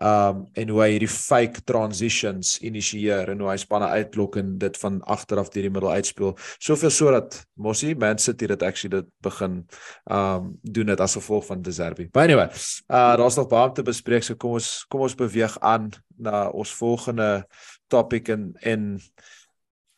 [0.00, 4.76] um en hoe hy hierdie fake transitions initieer en hoe hy spanne uitblok en dit
[4.78, 9.10] van agter af deur die middel uitspeel soveel sodat Mossie Man City dit actually dit
[9.22, 9.66] begin
[10.10, 12.08] um doen dit as gevolg van De Zerbi.
[12.12, 12.46] But anyway,
[12.90, 16.48] uh daar's nog baie om te bespreek so kom ons kom ons beweeg aan na
[16.48, 17.46] ons volgende
[17.92, 18.86] topic en en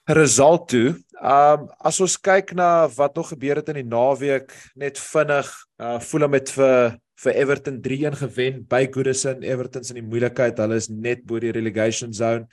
[0.09, 0.94] result toe.
[1.18, 5.51] Um as ons kyk na wat nog gebeur het in die naweek, net vinnig,
[5.83, 9.42] uh voel hom met vir vir Everton 3-1 gewen by Goodison.
[9.42, 10.61] Everton's in die moeilikheid.
[10.62, 12.46] Hulle is net bo die relegation zone.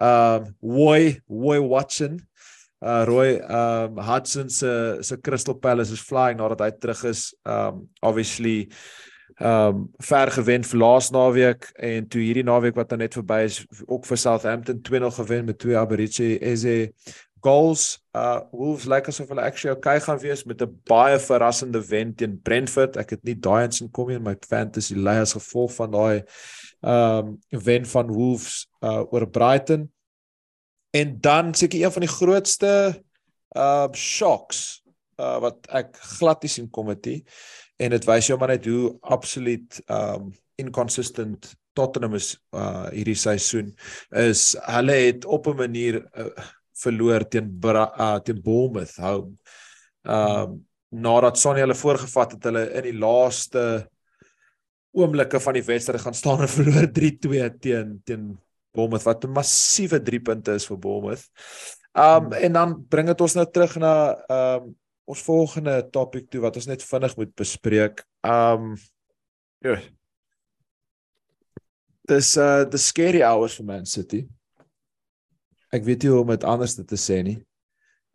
[0.00, 2.22] Um Roy, Roy Watson
[2.84, 7.30] uh Roy um Hudson se se Crystal Palace is flying nadat hy terug is.
[7.44, 8.68] Um obviously
[9.38, 13.58] um ver gewen vir laas naweek en toe hierdie naweek wat nou net verby is
[13.84, 16.92] ook vir Southampton 2-0 gewen met twee Aberiche Eze
[17.44, 18.00] goals.
[18.16, 22.14] Uh Wolves lyk like asof hulle actually okay gaan wees met 'n baie verrassende wen
[22.14, 22.96] teen Brentford.
[22.96, 26.24] Ek het nie daai eens in kom in my fantasy lei as gevolg van daai
[26.80, 29.92] um wen van Wolves uh oor Brighton.
[30.90, 33.02] En dan seker een van die grootste
[33.56, 34.82] uh shocks
[35.20, 37.24] uh wat ek glad nie sien kom het nie
[37.76, 43.74] en dit wys jou maar net hoe absoluut um inconsistent Tottenham is uh hierdie seisoen
[44.16, 46.30] is hulle het op 'n manier uh,
[46.80, 49.36] verloor teen uh, teen Bournemouth home.
[50.04, 53.62] Um nadat Sonny hulle voorgevat het hulle in die laaste
[54.96, 58.38] oomblikke van die wedstryd gaan staan en verloor 3-2 teen teen
[58.72, 61.28] Bournemouth wat 'n massiewe 3 punte is vir Bournemouth.
[61.92, 66.56] Um en dan bring dit ons nou terug na um ons volgende topik toe wat
[66.58, 68.02] ons net vinnig moet bespreek.
[68.26, 68.74] Um
[69.64, 69.78] ja.
[72.06, 74.26] Dis uh the scary hours for Man City.
[75.74, 77.38] Ek weet nie hoe om dit anders te sê nie.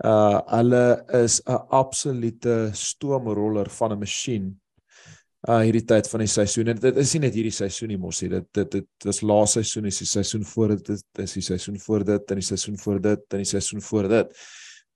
[0.03, 0.83] Uh hulle
[1.21, 4.51] is 'n absolute stoomroller van 'n masjien.
[5.47, 6.67] Uh hierdie tyd van die seisoen.
[6.67, 9.85] En dit is nie net hierdie seisoen nie mos, dit dit dit was laas seisoen,
[9.85, 13.23] is die seisoen voor dit, is die seisoen voor dit, en die seisoen voor dit,
[13.33, 14.35] en die seisoen voor dit.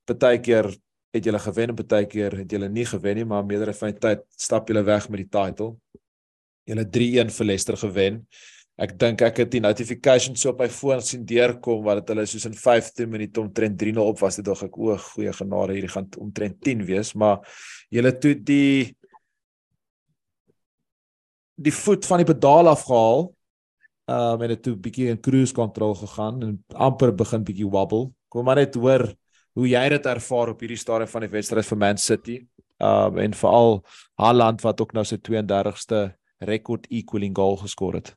[0.05, 0.69] Partykeer
[1.15, 4.01] het julle gewen en baie keer het julle nie gewen nie, maar meerdere van die
[4.03, 5.75] tyd stap julle weg met die title.
[6.65, 8.25] Julle 3-1 vir Leicester gewen.
[8.75, 12.25] Ek dink ek het die notifications so op my foon sien deurkom wat dit hulle
[12.27, 14.39] soos in 15 minute omtrent 3-0 op was.
[14.41, 17.45] Dit dog ek o, goeie genade, hierdie gaan omtrent 10 wees, maar
[17.93, 18.91] julle toe die
[21.55, 23.29] die voet van die pedaal afgehaal.
[24.11, 28.09] Um en dit toe bietjie in cruise control gegaan en amper begin bietjie wobble.
[28.27, 29.07] Kom maar net hoor
[29.55, 32.37] hoe jy dit ervaar op hierdie stadium van die wedstryd vir Man City.
[32.83, 33.77] Um en veral
[34.19, 36.09] Haaland wat ook nou sy 32ste
[36.43, 38.11] rekord equaling goal geskor het.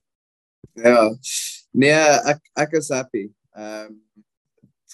[0.75, 1.07] Ja.
[1.71, 1.95] Nee,
[2.33, 3.29] ek ek is happy.
[3.55, 4.01] Um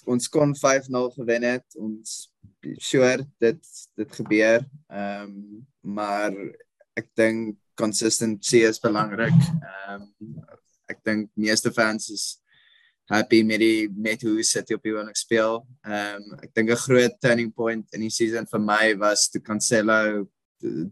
[0.05, 1.65] ons kon 5-0 gewen het.
[1.81, 2.29] Ons
[2.77, 4.61] sure dit dit gebeur.
[4.89, 6.33] Um maar
[6.97, 9.33] ek dink consistency is belangrik.
[9.89, 10.11] Um
[10.93, 12.27] ek dink meeste fans is
[13.09, 15.59] happy met die met hoe City op die oomblik speel.
[15.85, 19.41] Ehm um, ek dink 'n groot turning point in die season vir my was toe
[19.41, 20.27] Cancelo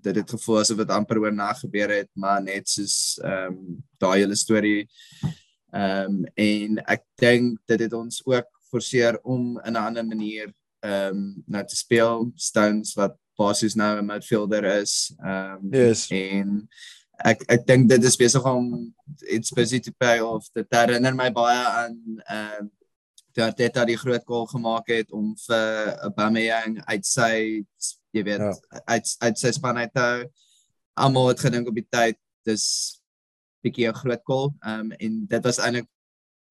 [0.04, 4.20] dit het gevoel asof dit amper oornag gebeur het, maar net soos ehm um, daai
[4.20, 4.88] hele storie
[5.74, 10.54] ehm um, en ek dink dit het ons ook forceer om in 'n ander manier
[10.84, 15.14] ehm um, nou te speel Stones wat basies nou 'n midfielder is.
[15.24, 16.08] Ehm um, Yes.
[16.12, 16.68] en
[17.24, 20.48] ek ek dink dit is besig om it's busy to pay off.
[20.56, 22.72] Dit herinner my baie aan ehm um,
[23.34, 27.32] toe Arteta die groot goal gemaak het om vir Aubameyang uit sy
[28.14, 28.52] jy weet Ja.
[28.94, 30.20] uit uit sy span uit te hou.
[30.94, 33.02] Almal het gedink op die tyd dis
[33.64, 34.54] bietjie 'n groot goal.
[34.62, 35.90] Ehm um, en dit was eintlik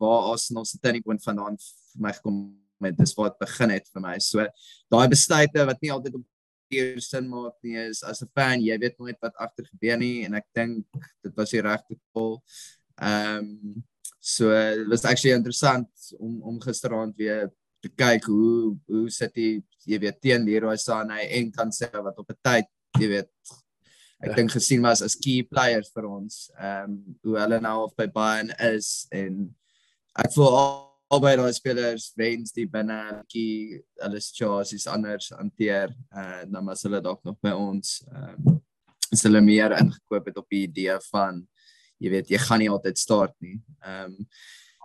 [0.01, 2.97] waar Arsenal se turning point vandaan vir my gekom het.
[2.99, 4.19] Dis waar dit begin het vir my.
[4.19, 4.47] So
[4.91, 6.27] daai besluite wat nie altyd op
[6.73, 10.25] papier sin maak nie is as 'n fan, jy weet nooit wat agter gebeur nie
[10.25, 10.87] en ek dink
[11.23, 12.41] dit was die regte call.
[13.01, 13.85] Ehm um,
[14.21, 17.51] so dit was actually interessant om om gisteraand weer
[17.83, 22.31] te kyk hoe hoe sit hy jy weet teen Leroy Sané en Cancelo wat op
[22.31, 22.67] 'n tyd
[23.01, 23.31] jy weet
[24.23, 24.35] ek Ja.
[24.35, 28.07] dink gesien was as key players vir ons ehm um, hoe hulle nou of by
[28.07, 29.55] Bayern is en
[30.17, 36.43] ek voel al albei daai spelers wens die binne bietjie hulle situasies anders hanteer uh,
[36.49, 38.61] dan was hulle dalk nog by ons ehm um,
[39.13, 41.43] is hulle meer ingekoop het op die idee van
[42.03, 43.59] jy weet jy gaan nie altyd start nie.
[43.85, 44.27] Ehm um,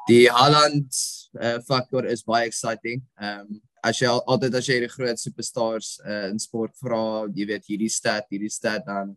[0.07, 0.95] die Haaland
[1.35, 3.01] uh, faktor is baie exciting.
[3.19, 7.27] Ehm um, as jy al, altyd as jy die groot superstars uh, in sport vra,
[7.35, 9.15] jy weet hierdie stat, hierdie stat dan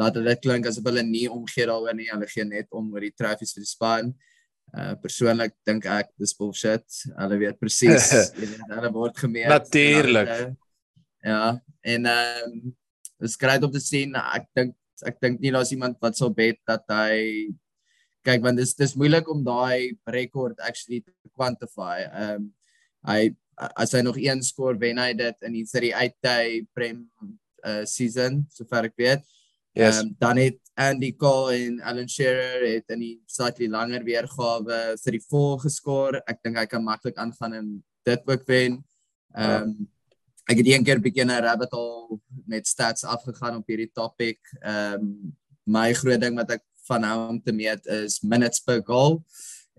[0.00, 2.08] laat dit klink asof hulle nie omgee daaroor nie.
[2.12, 4.12] Hulle gee net om oor die trofees vir die span.
[4.70, 6.84] Uh persoonlik dink ek dis bullshit.
[7.18, 8.10] Hulle weet presies,
[8.74, 9.48] hulle word gemeet.
[10.06, 10.26] Hulle-
[11.26, 12.76] Ja, en ehm um,
[13.20, 14.14] is great om te sien.
[14.16, 17.50] Ek dink ek dink nie daar's iemand wat sal bet dat hy
[18.24, 22.04] kyk want dis dis moeilik om daai rekord actually te quantify.
[22.06, 22.48] Ehm um,
[23.08, 23.34] hy
[23.76, 27.02] as hy nog een skoor wen hy dit in die Serie A ty prem
[27.66, 29.20] uh, season sover ek weet.
[29.76, 29.98] Yes.
[30.00, 35.16] Ehm, dan het Andy Cole en Alan Shearer het in die slightly langer weergawe vir
[35.16, 36.20] die vol geskoor.
[36.30, 37.66] Ek dink hy kan maklik aangaan en
[38.08, 38.80] dit ook wen.
[39.36, 39.88] Ehm um,
[40.50, 44.40] ek het een keer bietjie 'n rabbit hole met stats afgegaan op hierdie topic.
[44.62, 48.80] Ehm um, my groot ding wat ek van hou om te meet is minutes per
[48.82, 49.22] goal.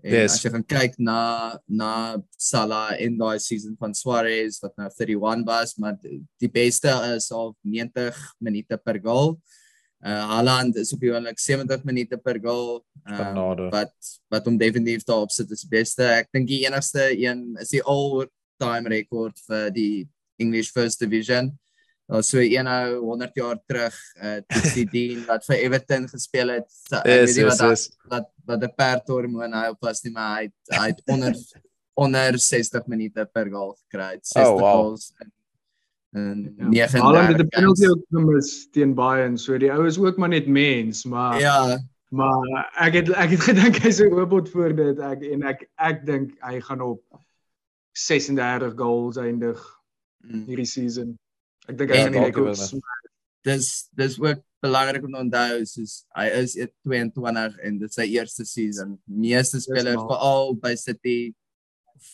[0.02, 0.32] En Yes.
[0.34, 5.44] as jy gaan kyk na na Salah in daai season van Suarez wat nou 31
[5.46, 9.38] was, maar die- die beste is al 90 minute per goal.
[10.02, 12.82] Uh Haaland is op die oomblik 70 minute per goal.
[13.06, 13.68] Um, Genade.
[13.70, 13.92] wat
[14.28, 16.02] wat hom definitief daarop sit is die beste.
[16.02, 20.08] Ek dink die enigste een is die all-time rekord vir die
[20.42, 21.52] English First Division.
[22.10, 26.66] Daar's so een ou 100 jaar terug, uh Tixie Dean wat vir Everton gespeel het.
[26.88, 27.84] So, ek Yes, weet nie yes, wat yes.
[28.10, 31.34] wat wat 'n perthormoon hy op was nie, maar hy het- hy het onder
[32.04, 34.10] onder 60 minute per goal gekry.
[34.18, 34.72] het, 60 Oh, wow.
[34.82, 35.30] goals in,
[36.12, 36.88] in Ja.
[36.88, 37.48] 39 Haaland het 'n games.
[37.56, 41.78] penalty ook gemis teen Bayern, so die ou is ook maar net mens, maar Ja,
[42.08, 46.06] maar ek het ek het gedink hy's 'n robot voor dit ek en ek ek
[46.06, 47.02] dink hy gaan op
[47.92, 49.60] 36 goals eindig
[50.24, 50.44] mm.
[50.46, 51.18] hierdie season.
[51.68, 53.04] Ek dink hy gaan die rekord wel, smaak.
[53.42, 56.52] dis dis ook belangrik om te onthou soos hy is
[56.84, 59.00] 22 en dit is sy eerste season.
[59.04, 61.34] Meeste spelers veral by City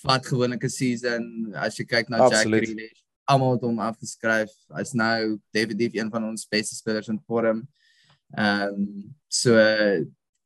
[0.05, 2.65] vat gewoonlik 'n season as jy kyk na Jack Absoluut.
[2.65, 3.03] Grealish.
[3.29, 4.53] Almal het hom afgeskryf.
[4.77, 7.67] Hy's nou definitief een van ons beste spelers in vorm.
[8.37, 8.87] Ehm um,
[9.29, 9.57] so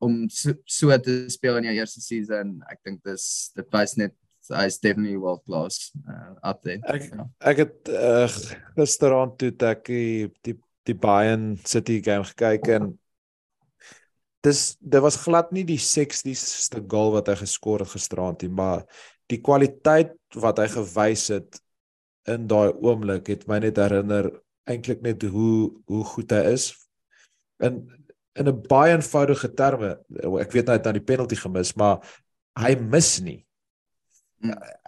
[0.03, 4.15] om so, so te speel in jou eerste season, ek dink dis dit wys net
[4.51, 6.81] hy's definitely world class uh, up there.
[6.91, 7.27] Ek Ja.
[7.53, 8.27] ek het uh,
[8.75, 12.91] gisteraand toe ek die die, die Bayern City game gekyk en
[14.43, 18.83] dis dit was glad nie die seksieste goal wat hy geskor het gisteraand nie, maar
[19.31, 21.62] die kwaliteit wat hy gewys het
[22.31, 24.29] in daai oomblik het my net herinner
[24.69, 26.71] eintlik net hoe hoe goed hy is.
[27.59, 27.83] In
[28.33, 29.99] in 'n baie eenvoudige terme,
[30.41, 32.01] ek weet hy het nou die penalty gemis, maar
[32.57, 33.45] hy mis nie.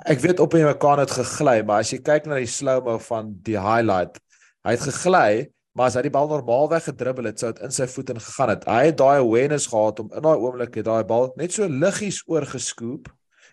[0.06, 3.36] Ek weet op en mekaar het gegly, maar as jy kyk na die slow-mo van
[3.46, 4.18] die highlight,
[4.66, 7.88] hy het gegly, maar as hy die bal normaalweg gedribbel het, sou dit in sy
[7.92, 8.66] voet ingegaan het.
[8.66, 12.24] Hy het daai awareness gehad om in daai oomblik het daai bal net so liggies
[12.32, 13.10] oorgeskoop.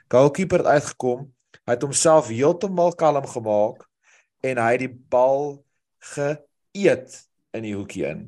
[0.09, 1.29] Goalkeeper het uitgekom.
[1.67, 3.85] Hy het homself heeltemal kalm gemaak
[4.43, 5.61] en hy het die bal
[6.13, 7.19] geëet
[7.55, 8.27] in die hoekie in.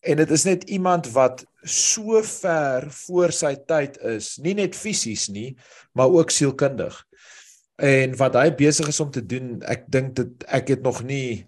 [0.00, 5.28] En dit is net iemand wat so ver voor sy tyd is, nie net fisies
[5.28, 5.52] nie,
[5.92, 6.96] maar ook sielkundig.
[7.80, 11.46] En wat hy besig is om te doen, ek dink dit ek het nog nie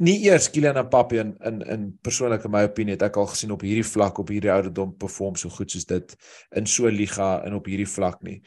[0.00, 3.50] nie eers Kylian Mbappé in in in persoonlik in my opinie het ek al gesien
[3.52, 6.14] op hierdie vlak op hierdie ouderdom perform so goed soos dit
[6.56, 8.38] in so liga en op hierdie vlak nie.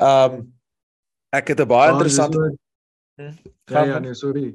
[0.00, 0.55] Um
[1.32, 2.56] ek het 'n baie dis interessante
[3.18, 3.30] Ja
[3.66, 4.00] Gaan ja, maar.
[4.00, 4.54] nee, sorry.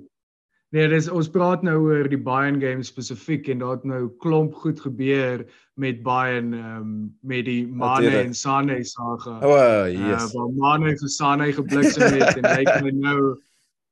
[0.71, 4.53] Nee, dis ons praat nou oor die Bayern game spesifiek en daar het nou klomp
[4.53, 8.25] goed gebeur met Bayern um, met die Mane Natuurlijk.
[8.27, 9.39] en Sane saga.
[9.41, 10.31] O, oh, Uh, yes.
[10.33, 13.35] waar Mane vir Sane gebliksem het en hy kan nou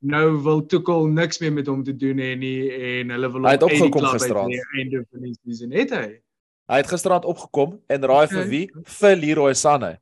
[0.02, 3.52] nou wil Tuchel niks meer met hom te doen hê nie en hulle wil Hy
[3.52, 4.50] het hom uit die opgekom klub uit gisteraand.
[4.52, 6.22] die einde van die seisoen het hy.
[6.70, 8.50] Hy het gisteraand opgekom en raai vir Okay.
[8.50, 8.72] wie?
[8.86, 9.98] Vir Leroy Sané.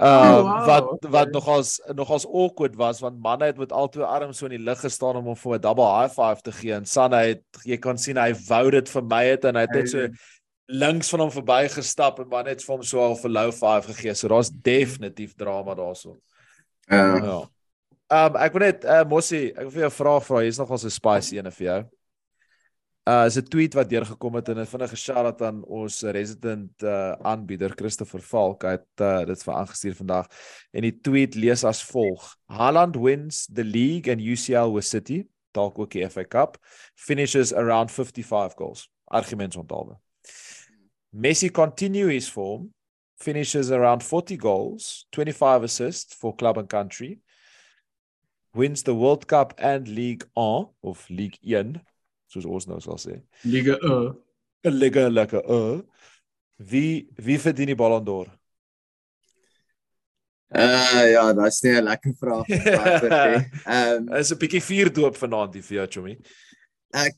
[0.00, 4.04] Oh, Ehm wow, wat wat nogals nogals awkward was want manne het met al twee
[4.04, 6.72] arms so in die lug gestaan om hom vir 'n double high five te gee
[6.72, 9.90] en Sané het jy kan sien hy wou dit vermy het en hy het net
[9.90, 10.08] so
[10.70, 14.14] links van hom verbygestap en man het vir hom so al 'n low five gegee.
[14.14, 16.16] So daar's definitief drama daarso.
[16.88, 17.16] Ja.
[17.16, 17.50] Ja.
[18.10, 20.38] Ehm um, ek wil net uh, Mossie, ek wil vir jou 'n vraag vra.
[20.40, 21.84] Hier's nogals 'n spicy ene vir jou.
[23.08, 27.12] Uh is 'n tweet wat deurgekom het en 'n vinnige shout-out aan ons resident uh
[27.12, 28.62] aanbieder Christopher Falk.
[28.62, 30.26] Hy het uh, dit vir aangestuur vandag.
[30.70, 35.78] En die tweet lees as volg: Haaland wins the league and UCL with City, dalk
[35.78, 36.58] ook die FA Cup,
[36.94, 38.90] finishes around 55 goals.
[39.04, 39.96] Arguments onthaalwe.
[41.10, 42.74] Messi continue his form,
[43.16, 47.18] finishes around 40 goals, 25 assists for club and country.
[48.52, 51.80] Wins the World Cup and League 1 of League 1
[52.30, 53.20] soos ons nou sal sê.
[53.44, 54.12] Liga uh.
[54.64, 55.80] 'n Lekker lekker uh.
[56.60, 58.28] Wie wie verdien die Ballon d'Or?
[60.50, 62.46] Uh ja, dat's nie 'n lekker vraag.
[63.66, 66.16] Ehm um, Is 'n bietjie vuurdoop vanaand hier vir jou, Chommy.
[66.90, 67.14] ek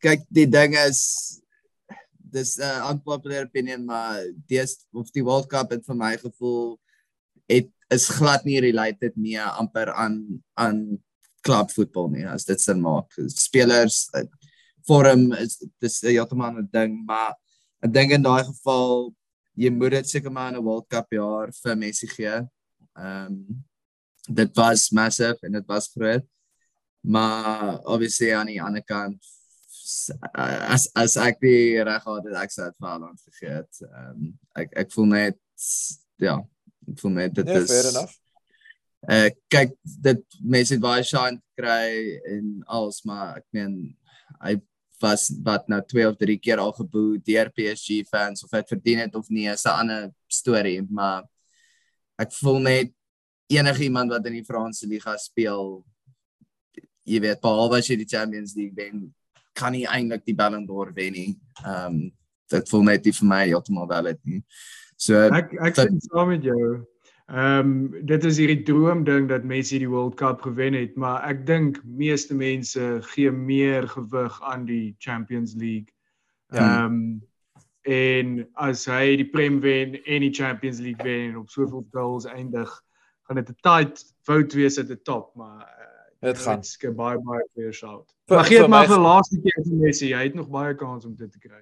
[0.00, 1.00] kyk die ding is
[2.16, 6.80] dis 'n uh, unpopular opinion maar dis of die World Cup het vir my gevoel
[7.46, 10.98] het is glad nie related meer amper aan aan
[11.46, 13.12] club voetbal nie as dit sin maak.
[13.32, 14.24] Spelers uh,
[14.88, 17.34] vorm is dis heeltemal 'n ding maar
[17.82, 19.12] ek dink in daai geval
[19.56, 22.36] jy moet dit seker maar in 'n World Cup jaar vir Messi gee.
[22.96, 23.64] Ehm um,
[24.28, 26.24] dit was massive en dit was groot.
[27.00, 29.22] Maar obviously aan die ander kant
[29.70, 33.82] s- as as ek die reg gehad het ek sou dit vir Haaland gegee het.
[33.82, 35.38] Ehm um, ek ek voel net
[36.18, 36.36] ja,
[36.90, 38.14] ek voel net dit Ja, is fair enough.
[39.06, 43.76] Uh kyk dit mense het baie shine gekry en alles maar ek meen
[44.42, 44.56] hy
[45.02, 49.04] was wat nou twee of drie keer al geboe deur PSG fans of dit verdien
[49.04, 51.24] het of nie is 'n ander storie maar
[52.18, 52.92] ek voel net
[53.46, 55.84] enigiemand wat in die Franse liga speel
[57.06, 59.14] jy weet behalwe as jy die Champions League wen
[59.56, 61.30] kan nie eintlik die Ballon d'Or wen nie.
[61.64, 62.12] Ehm um,
[62.46, 64.40] dit voel net nie vir my heeltemal valid nie.
[64.96, 66.84] So Ek ek sien saam met jou.
[67.26, 71.24] Ehm um, dit is hierdie droom ding dat Messi die World Cup gewen het, maar
[71.26, 75.90] ek dink meeste mense gee meer gewig aan die Champions League.
[76.54, 76.84] Ja.
[76.84, 77.00] Ehm um,
[77.86, 82.26] en as hy die Prem wen en die Champions League wen en op soveel goals
[82.26, 82.70] eindig,
[83.26, 86.60] gaan dit 'n tight vote wees at the top, maar uh, Dit gaan.
[86.60, 88.14] Dit's baie baie fair shout.
[88.26, 90.12] Maar vir dit maar vir laaste keer vir Messi.
[90.14, 91.60] Hy het nog baie kans om dit te kry.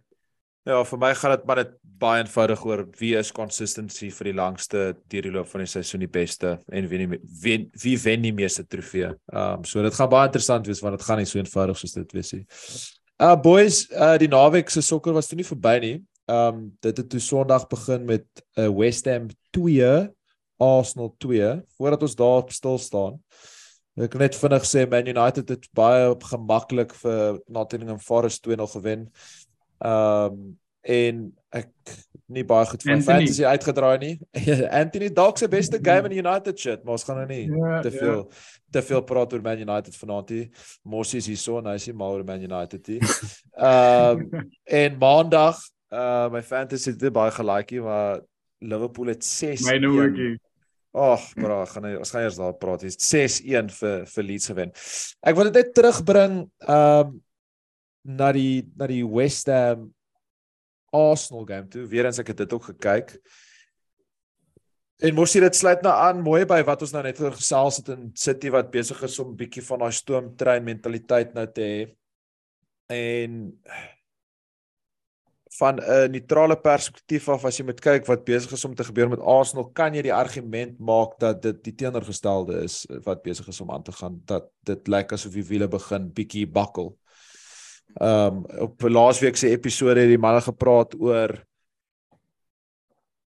[0.64, 4.36] Ja, vir my gaan dit maar dit baie eenvoudig oor wie is consistency vir die
[4.38, 8.24] langste deur die loop van die seisoen die beste en wie nie, wie wie wen
[8.24, 9.10] die meeste trofee.
[9.32, 11.96] Ehm um, so dit gaan baie interessant wees want dit gaan nie so eenvoudig soos
[11.98, 12.42] dit wees nie.
[13.20, 15.96] Uh boys, uh die naweek se sokker was toe nie verby nie.
[16.32, 18.24] Ehm um, dit het toe Sondag begin met
[18.56, 20.08] 'n uh, West Ham 2
[20.56, 23.20] Arsenal 2 voordat ons daar stil staan.
[23.94, 29.04] Ek kan net vinnig sê Man United het baie gemaklik vir Nottingham Forest 2-0 gewen.
[29.84, 30.52] Ehm um,
[30.84, 31.20] en
[31.56, 31.70] ek
[32.34, 33.24] nie baie goed van Anthony.
[33.24, 34.14] fantasy uitgedraai nie.
[34.82, 37.92] Anthony dalk sy beste game in United shit, maar ons gaan nou nie Ja, te
[37.94, 38.24] veel
[38.74, 40.44] te veel praat oor Man United vanaand nie.
[40.82, 43.00] Mossie is hierso en hy is nie mal oor Man United nie.
[43.70, 44.48] Ehm um,
[44.82, 45.60] en maandag
[45.94, 48.20] uh my fantasy het dit baie gelaakie, maar
[48.64, 50.34] Liverpool het 6 Myne ookie.
[50.94, 52.84] Ag, bra, gaan hy, ons gaan eers daar praat.
[52.86, 54.70] Dis 6-1 vir vir Leeds gewen.
[55.26, 57.22] Ek wil dit net terugbring ehm um,
[58.04, 59.88] na die na die West Ham
[60.94, 61.88] Arsenal game toe.
[61.90, 63.16] Weerens ek het dit ook gekyk.
[65.02, 67.90] En mos dit sluit nou aan mooi by wat ons nou net oor gesels het
[67.96, 71.82] in City wat besig is om bietjie van daai stoomtrein mentaliteit nou te hê.
[72.94, 73.40] En
[75.58, 79.08] van 'n neutrale perspektief af as jy moet kyk wat besig is om te gebeur
[79.08, 83.60] met Arsenal, kan jy die argument maak dat dit die teenoorgestelde is wat besig is
[83.60, 86.96] om aan te gaan dat dit lyk asof die wiele begin bietjie bakkel.
[87.94, 91.36] Ehm um, op laasweek se episode het die manne gepraat oor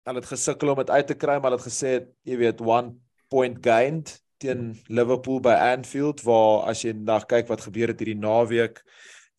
[0.08, 1.92] hulle het gesukkel om dit uit te kry, maar hulle het gesê
[2.28, 2.98] jy weet one
[3.32, 4.12] point gained
[4.44, 8.84] teen Liverpool by Anfield waar as jy na kyk wat gebeur het hierdie naweek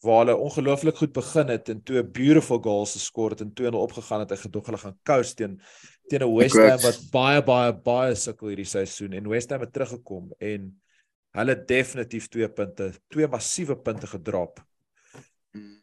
[0.04, 3.74] waar hulle ongelooflik goed begin het en toe 'n beautiful goals geskor het en 2-0
[3.74, 4.32] opgegaan het.
[4.32, 5.60] Ek gedog hulle gaan coast teen
[6.08, 9.72] teen 'n West Ham wat baie baie baie sukkel hierdie seisoen en West Ham het
[9.72, 10.72] teruggekom en
[11.36, 14.62] Hulle definitief 2 punte, twee massiewe punte gedrop.
[15.56, 15.78] Mm.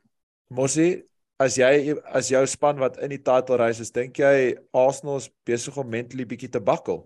[0.55, 1.03] Mossie,
[1.41, 5.29] as jy as jou span wat in die title race is, dink jy Arsenal is
[5.47, 7.03] besig om mentally bietjie te bakkel?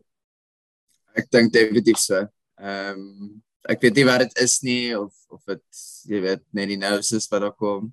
[1.18, 2.26] Ek dink definitief so.
[2.60, 3.30] Ehm um,
[3.70, 7.12] ek weet nie wat dit is nie of of dit jy weet net die nerves
[7.16, 7.90] is wat daar kom.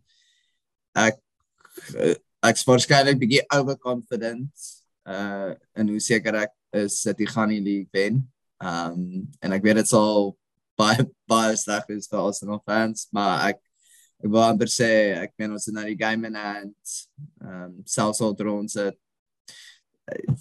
[0.96, 1.18] Ek
[1.98, 4.66] eh, ek's waarskynlik bietjie overconfident
[5.06, 8.24] uh en hoe seker ek is dat die gaan nie league wen.
[8.62, 10.34] Um en ek weet dit sal
[10.78, 13.62] baie baie sleg wees vir Arsenal fans, maar ek
[14.22, 14.90] ek wil amper sê
[15.20, 16.96] ek meen ons het nou die game in hand.
[17.40, 19.02] Um selfs al dra ons dit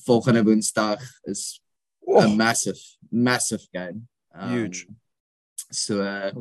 [0.06, 1.66] volgende Woensdag is 'n
[2.08, 2.80] Oh, massive
[3.12, 4.08] massive game.
[4.34, 4.88] Um, Huge.
[5.72, 6.32] So uh,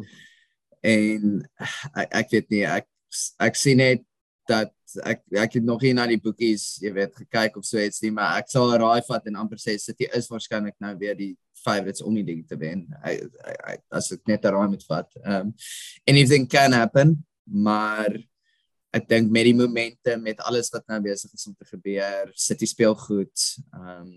[0.82, 1.49] en
[1.97, 2.89] ek ek weet nie ek
[3.41, 4.05] ek sien net
[4.49, 4.74] dat
[5.09, 8.12] ek ek het nog nie na die boekies, jy weet, gekyk of so iets nie,
[8.12, 11.32] maar ek sal raai vat en amper sê City is waarskynlik nou weer die
[11.65, 12.85] favourites om die ding te wen.
[13.05, 15.11] I, I, I as ek net 'n raai moet vat.
[15.25, 15.55] Um
[16.07, 18.12] anything can happen, maar
[18.95, 22.67] ek dink met die momentum met alles wat nou besig is om te gebeur, City
[22.67, 23.35] speel goed.
[23.75, 24.12] Um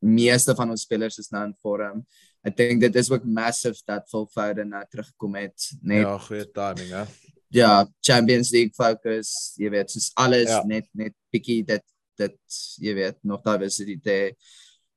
[0.00, 2.04] meeste van ons spelers is nou in vorm.
[2.46, 5.72] Ek dink dit is ook massive dat Foden nou teruggekom het.
[5.82, 7.04] Net ja, goeie timing, hè.
[7.50, 10.62] ja, Champions League focus, jy weet, soos alles Ja.
[10.64, 11.82] net net bietjie dit
[12.18, 12.38] dit
[12.78, 14.34] jy weet, nog diversity te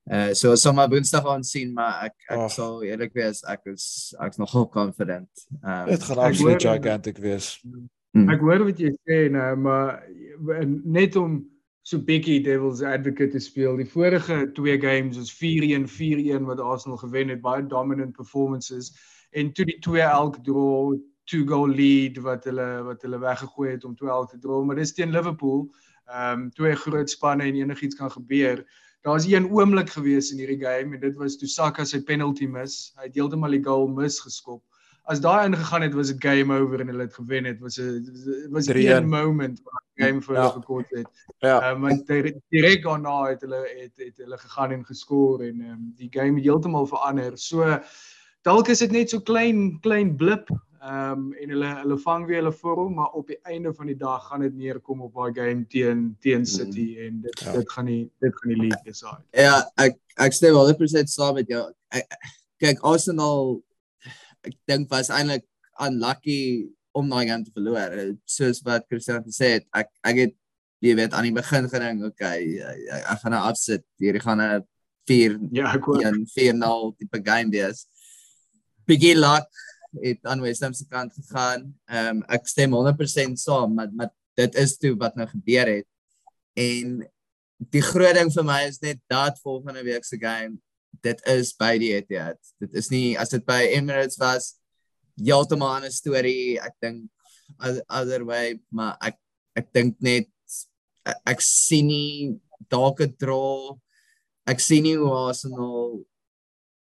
[0.09, 2.47] uh so sommer Woensdag aan sien, maar ek ek Oh.
[2.49, 5.29] sal eerlik wees, ek is ek's nogal confident.
[5.63, 7.59] Um Dit gaan absoluut gigantic wees.
[8.13, 10.03] mm, Ek hoor wat jy sê nou, maar
[10.83, 11.45] net om
[11.83, 13.77] so bietjie devil's advocate te speel.
[13.77, 18.91] Die vorige twee games was 4-1 4-1 wat Arsenal gewen het, baie dominant performances
[19.31, 23.83] en toe die twee elk draw, two goal lead wat hulle wat hulle weggegooi het
[23.85, 25.69] om 12 te draw, maar dis teen Liverpool.
[26.11, 28.65] Ehm um, twee groot spanne en enigiets kan gebeur.
[29.01, 32.91] Daar's een oomblik gewees in hierdie game en dit was toe Saka sy penalty mis.
[32.99, 34.61] Hy het heeltemal die goal misgeskop.
[35.09, 37.59] As daai ingegaan het, was dit game over en hulle het gewen het.
[37.59, 38.05] Was 'n
[38.53, 39.07] was 'n 3-1.
[39.09, 40.53] moment waar die game vir hulle Ja.
[40.53, 41.07] gekort het.
[41.39, 41.71] Ja.
[41.71, 45.71] Ehm um, direk direk daarna het hulle het, het hulle gegaan en geskoor en ehm
[45.71, 47.37] um, die game heeltemal verander.
[47.37, 47.79] So
[48.43, 50.49] dalk is dit net so klein klein blip
[50.81, 53.97] ehm um, en hulle hulle vang weer hulle vorm, maar op die einde van die
[53.97, 57.03] dag gaan dit neerkom op daai game teen teen City mm.
[57.05, 57.51] en dit Ja.
[57.51, 59.21] dit gaan nie dit gaan die league decide.
[59.29, 61.61] Ja, ek ek stem 100% saam met jou.
[61.93, 62.17] Ek,
[62.57, 63.61] kyk Arsenal
[64.41, 65.45] ek dink was eintlik
[65.85, 67.93] unlucky om daai game te verloor.
[68.01, 70.37] Eh, Soos wat Christian gesê het, ek ek het
[70.81, 73.85] jy weet aan die begin gedink, okay, ek, ek gaan nou afsit.
[74.01, 74.65] Hierdie gaan 'n
[75.05, 77.85] 4 Ja, ek hoor 1 4-0 tipe game wees.
[78.89, 79.45] Bietjie luck
[79.99, 81.67] het aan West Ham se kant gegaan.
[81.85, 85.87] Ehm um, ek stem 100% saam, maar maar dit is toe wat nou gebeur het.
[86.53, 87.01] En
[87.71, 90.57] die groot ding vir my is net dat volgende week se game
[91.01, 92.39] dit is by die Etihad.
[92.59, 94.55] Dit is nie as dit by Emirates was
[95.15, 96.59] heeltemal 'n storie.
[96.59, 97.09] Ek dink
[97.59, 99.17] oth- other way, maar ek
[99.55, 100.27] ek dink net
[101.05, 102.39] ek, ek sien nie
[102.69, 103.77] dalk 'n draw.
[104.47, 106.05] Ek sien nie hoe Arsenal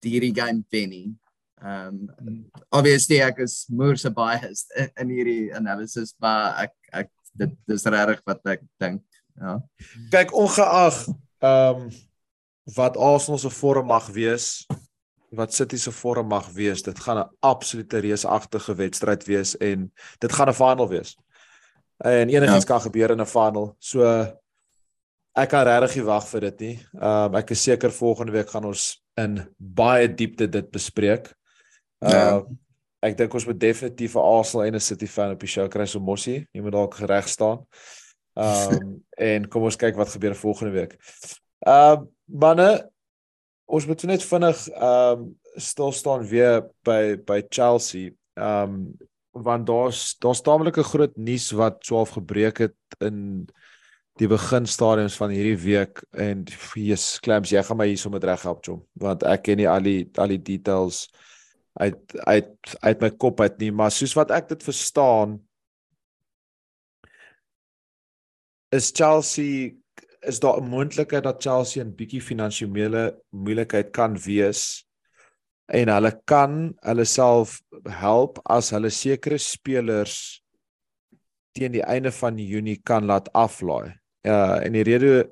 [0.05, 1.09] hierdie game wen nie.
[1.63, 2.11] Um
[2.71, 8.23] obviously ek is moerse biased in, in hierdie analysis, maar ek ek dit dis regtig
[8.27, 9.03] wat ek dink.
[9.39, 9.59] Ja.
[10.13, 11.07] Kyk, ongeag
[11.39, 11.89] ehm um,
[12.77, 14.67] wat Arsenal se vorm mag wees,
[15.33, 20.33] wat City se vorm mag wees, dit gaan 'n absolute reusagtige wedstryd wees en dit
[20.33, 21.17] gaan 'n final wees.
[21.99, 22.71] En enigiets ja.
[22.73, 23.77] kan gebeur in 'n final.
[23.79, 24.03] So
[25.35, 26.77] ek kan regtig nie wag vir dit nie.
[27.01, 31.35] Ehm um, ek is seker volgende week gaan ons in baie diepte dit bespreek.
[31.99, 32.45] Uh Ja.
[33.01, 35.87] ek dink ons moet definitief 'n Arsenal en 'n City fan op die show kry
[35.87, 36.47] so mossie.
[36.53, 37.67] Jy moet dalk reg staan.
[38.35, 40.97] Ehm um, en kom ons kyk wat gebeur volgende week.
[41.67, 42.91] Ehm uh, manne
[43.67, 48.11] ons moet net vinnig ehm um, stil staan weer by by Chelsea.
[48.35, 48.97] Ehm um,
[49.43, 53.47] want daar's daar's taamlike groot nuus wat swaaf gebreek het in
[54.19, 56.45] die beginstadiums van hierdie week en
[56.75, 59.85] Jesus Clamps jy gaan my hierso met reg help chom want ek ken nie al
[59.85, 61.07] die al die details
[61.79, 65.39] uit uit uit my kop uit nie maar soos wat ek dit verstaan
[68.75, 69.73] is Chelsea
[70.21, 74.85] is daar 'n moontlikheid dat Chelsea 'n bietjie finansiële moeilikheid kan wees
[75.69, 80.43] en hulle kan hulle self help as hulle sekere spelers
[81.53, 83.95] teen die einde van Junie kan laat aflaai.
[84.21, 85.31] Ja, en die rede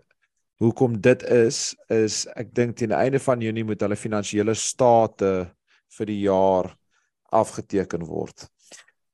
[0.61, 5.56] hoekom dit is is ek dink teen die einde van Junie moet hulle finansiële state
[5.99, 6.71] vir die jaar
[7.35, 8.47] afgeteken word.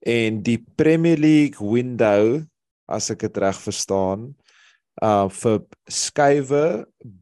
[0.03, 2.43] En die Premier League window,
[2.91, 4.33] as ek dit reg verstaan,
[5.03, 6.65] uh vir skuwe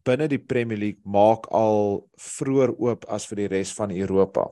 [0.05, 4.49] binne die Premier League maak al vroeër oop as vir die res van Europa.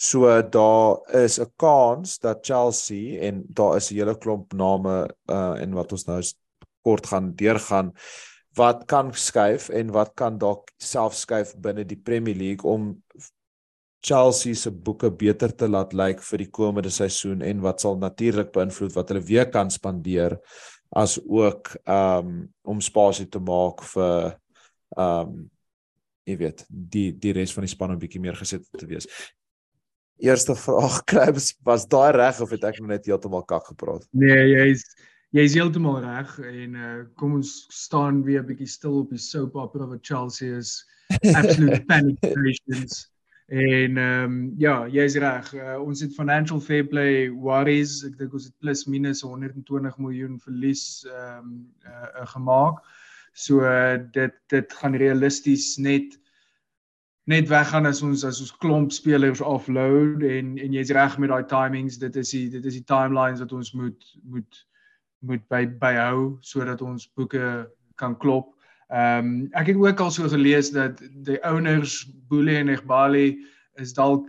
[0.00, 5.54] So daar is 'n kans dat Chelsea en daar is 'n hele klomp name uh
[5.60, 6.22] en wat ons nou
[6.82, 7.92] kort gaan deurgaan
[8.56, 13.02] wat kan skuif en wat kan dalk self skuif binne die Premier League om
[14.00, 18.52] Chelsea se boeke beter te laat lyk vir die komende seisoen en wat sal natuurlik
[18.54, 20.38] beïnvloed wat hulle weer kan spandeer
[20.96, 24.38] as ook um om spasie te maak vir
[24.96, 25.50] um
[26.26, 29.06] jy weet die die res van die span 'n bietjie meer gesit te wees.
[30.20, 34.06] Eerste vraag Krabs was daai reg of het ek net heeltemal kak gepraat?
[34.12, 34.84] Nee, jy's
[35.30, 39.54] jy's heeltemal reg en uh, kom ons staan weer 'n bietjie stil op die soap
[39.54, 40.84] opera wat Chelsea is.
[41.34, 43.10] Absolute panic stations.
[43.50, 45.48] En ehm um, ja, jy's reg.
[45.54, 47.96] Uh, ons het financial fair play worries.
[48.06, 52.78] Ek dink ons het plus minus 120 miljoen verlies ehm um, uh, uh, gemaak.
[53.34, 56.14] So uh, dit dit gaan realisties net
[57.26, 61.50] net weggaan as ons as ons klomp spelers offload en en jy's reg met daai
[61.50, 61.98] timings.
[61.98, 64.62] Dit is die dit is die timelines wat ons moet moet
[65.26, 67.66] moet by byhou sodat ons boeke
[67.98, 68.54] kan klop.
[68.90, 73.38] Ehm um, ek het ook al so gelees dat die owners Boele en Egbali
[73.78, 74.26] is dalk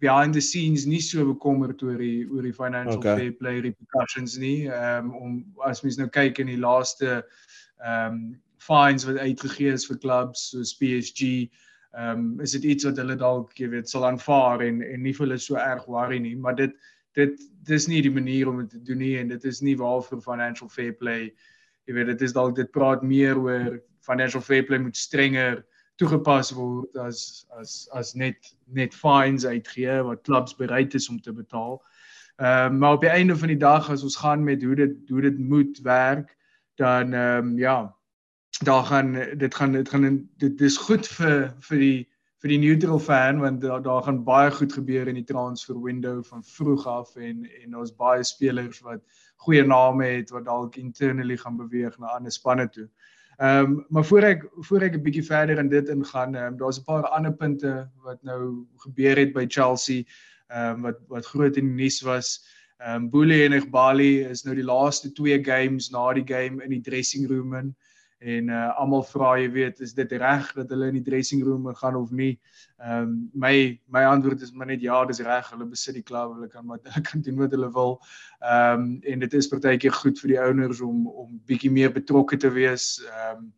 [0.00, 3.16] behind the scenes nie so bekommerd oor die oor die financial okay.
[3.18, 4.68] fair play repercussions nie.
[4.68, 5.34] Ehm um, om
[5.68, 8.22] as mens nou kyk in die laaste ehm um,
[8.58, 11.50] fines wat uitgegee is vir clubs soos PSG,
[11.92, 15.12] ehm um, is dit iets wat hulle dalk, jy weet, sal aanvaar en en nie
[15.12, 16.72] vir hulle so erg worry nie, maar dit
[17.18, 17.36] dit
[17.68, 20.68] dis nie die manier om dit te doen nie en dit is nie waarvoor financial
[20.72, 21.28] fair play
[21.88, 23.78] jy weet dit is dalk dit praat meer oor
[24.08, 25.64] financial fair play moet strenger
[25.98, 28.50] toegepas word as as as net
[28.80, 31.78] net fines uitgee wat clubs bereid is om te betaal.
[32.38, 35.10] Ehm uh, maar op die einde van die dag as ons gaan met hoe dit
[35.10, 36.36] hoe dit moet werk
[36.76, 37.78] dan ehm um, ja
[38.64, 41.98] daar gaan dit gaan dit gaan dit is goed vir vir die
[42.42, 46.22] vir die neutral fan want daar daar gaan baie goed gebeur in die transfer window
[46.24, 49.02] van vroeg af en en ons baie spelers wat
[49.36, 52.86] goeie name het wat dalk internally gaan beweeg na ander spanne toe.
[52.86, 56.56] Ehm um, maar voor ek voor ek 'n bietjie verder in dit ingaan, ehm um,
[56.58, 60.04] daar's 'n paar ander punte wat nou gebeur het by Chelsea,
[60.48, 62.46] ehm um, wat wat groot in die nuus was.
[62.78, 66.70] Ehm um, Boele en Igbali is nou die laaste twee games na die game in
[66.70, 67.76] die dressing room in
[68.18, 71.68] en uh, almal vra jy weet is dit reg dat hulle in die dressing room
[71.78, 72.32] gaan of nie.
[72.82, 75.50] Ehm um, my my antwoord is maar net ja, dis reg.
[75.50, 77.98] Hulle besit die klub, hulle kan wat hulle kan doen wat hulle wil.
[78.42, 82.36] Ehm um, en dit is partykeer goed vir die owners om om bietjie meer betrokke
[82.36, 82.96] te wees.
[83.06, 83.52] Ehm um,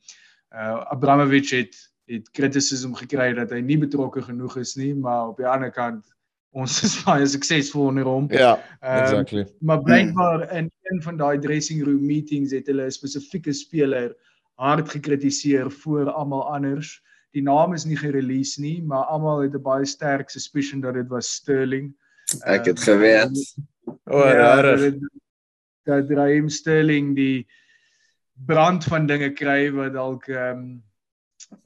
[0.53, 1.77] uh, Abramovich het
[2.11, 6.05] het kritisisme gekry dat hy nie betrokke genoeg is nie, maar op die ander kant
[6.51, 8.27] ons is baie suksesvol onder hom.
[8.35, 9.47] Ja, um, exactly.
[9.61, 14.13] Maar blykbaar in een van daai dressing room meetings het hulle 'n spesifieke speler
[14.61, 16.99] hard gekritiseer voor almal anders.
[17.33, 21.09] Die naam is nie gerelease nie, maar almal het 'n baie sterk suspicion dat dit
[21.09, 21.95] was Sterling.
[22.45, 23.57] Ek het um, geweet.
[24.05, 24.95] O, oh, ja, reg.
[25.85, 27.47] Dat Raheem Sterling die
[28.47, 30.83] brand van dinge kry wat dalk ehm um,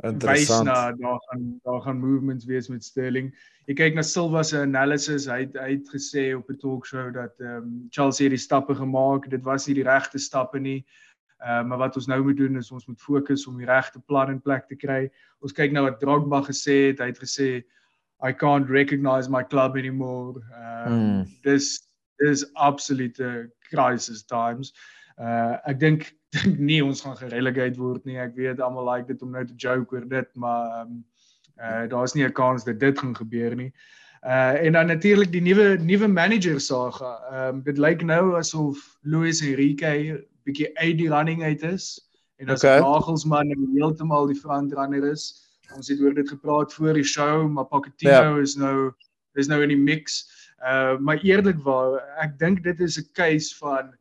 [0.03, 3.35] interessant na daar gaan daar gaan movements wees met Sterling.
[3.67, 7.35] Jy kyk na Silva se analysis, hy het, hy het gesê op 'n talkshow dat
[7.41, 10.85] ehm um, Chelsea het die stappe gemaak, dit was nie die regte stappe nie.
[11.45, 14.31] Uh, maar wat ons nou moet doen is ons moet fokus om die regte plan
[14.33, 15.11] in plek te kry.
[15.45, 17.03] Ons kyk nou wat Drogba gesê het.
[17.05, 17.49] Hy het gesê
[18.25, 20.41] I can't recognize my club anymore.
[20.57, 21.27] Uh mm.
[21.45, 21.83] dis
[22.23, 24.73] dis absolute crisis times.
[25.21, 28.17] Uh ek dink dink nie ons gaan gerelegate word nie.
[28.17, 31.03] Ek weet almal like dit om nou te joke oor dit, maar um
[31.61, 33.73] uh daar's nie 'n kans dat dit gaan gebeur nie.
[34.25, 37.19] Uh en dan natuurlik die nuwe nuwe manager saga.
[37.31, 41.99] Ehm um, dit lyk nou asof Luis Enrique bietjie uit die running uit is
[42.43, 42.81] en as okay.
[42.83, 45.27] Nagelsmann heeltemal die frontrunner is.
[45.75, 48.37] Ons het oor dit gepraat voor die show, maar Pochettino yeah.
[48.37, 48.43] Ja.
[48.43, 48.93] is nou
[49.35, 50.25] is nou in die mix.
[50.63, 53.95] Uh maar eerlikwaar, ek dink dit is 'n case van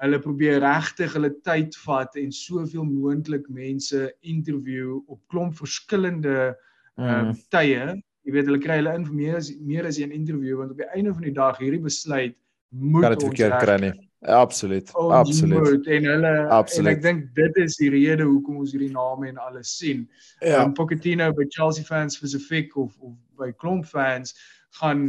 [0.00, 6.54] hulle probeer regtig hulle tyd vat en soveel moontlik mense interview op klomp verskillende
[6.96, 7.34] uh mm.
[7.50, 7.96] tye.
[8.24, 10.92] Jy weet hulle kry hulle in meer as meer as 'n interview want op die
[10.94, 12.36] einde van die dag hierdie besluit
[12.70, 14.09] moet ons verkeerd kry nie.
[14.20, 14.90] Absoluut.
[14.94, 15.86] Oh, absoluut.
[15.86, 16.86] En hulle absoluut.
[16.86, 20.10] en ek dink dit is die rede hoekom ons hierdie name en alles sien.
[20.40, 20.64] Ja.
[20.64, 24.34] Um, Pochettino by Chelsea fans spesifiek of of by klomp fans
[24.80, 25.06] gaan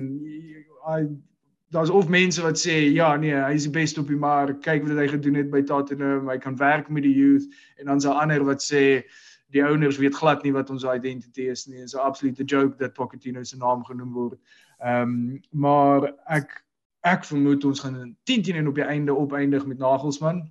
[0.88, 1.02] hy
[1.76, 4.88] daar's of mense wat sê ja nee, hy is die beste op die maar kyk
[4.88, 7.52] wat hy gedoen het by Tottenham, hy kan werk met die youth
[7.84, 9.04] en dan se ander wat sê
[9.52, 11.84] die owners weet glad nie wat ons identity is nie.
[11.84, 14.40] Dit is 'n absolute joke dat Pochettino se naam genoem word.
[14.80, 16.64] Ehm um, maar ek
[17.08, 20.44] ek vermoed ons gaan 10 teen 1 op die einde opeindig met Nagelsmann.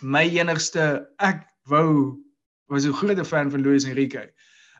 [0.00, 2.18] My enigste ek wou
[2.66, 4.32] was 'n groot fan van Luis Enrique.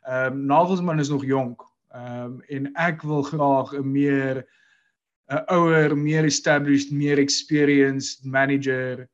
[0.08, 1.62] Ehm um, Nagelsmann is nog jonk.
[1.94, 4.44] Ehm um, en ek wil graag 'n meer
[5.30, 9.08] 'n ouer, meer established, meer experienced manager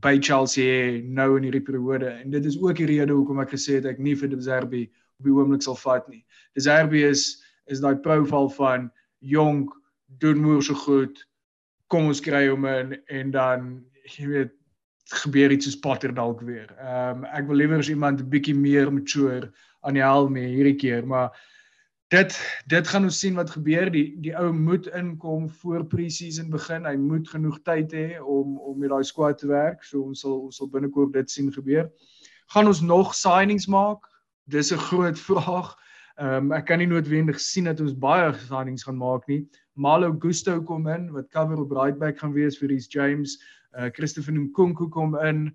[0.00, 2.08] by Chelsea nou in hierdie periode.
[2.08, 4.82] En dit is ook die rede hoekom ek gesê het ek nie vir De Zerbi
[5.18, 6.24] op die oomblik sal vat nie.
[6.54, 9.72] De Zerbi is is daai profiel van jonk,
[10.06, 11.26] doen moer so goed.
[11.86, 13.84] Kom ons kry hom in en dan
[14.16, 14.54] jy weet
[15.22, 16.70] gebeur iets soos Potter dalk weer.
[16.78, 19.52] Ehm um, ek wil liewer as iemand 'n bietjie meer mature
[19.86, 21.30] aan die helm mee hierdie keer, maar
[22.10, 22.34] dit
[22.66, 23.90] dit gaan ons sien wat gebeur.
[23.90, 26.86] Die die ou moet inkom voor pre-season begin.
[26.86, 29.84] Hy moet genoeg tyd hê om om met daai squad te werk.
[29.84, 31.90] So ons sal ons sal binnekort dit sien gebeur.
[32.54, 34.06] Gaan ons nog signings maak?
[34.46, 35.74] Dis 'n groot vraag.
[36.16, 39.42] Ehm um, ek kan nie noodwendig sien dat ons baie signings gaan maak nie.
[39.76, 43.36] Malo Gusto kom in wat cover op right back gaan wees vir Reece James
[43.76, 45.50] uh Christopher Nkunku kom in.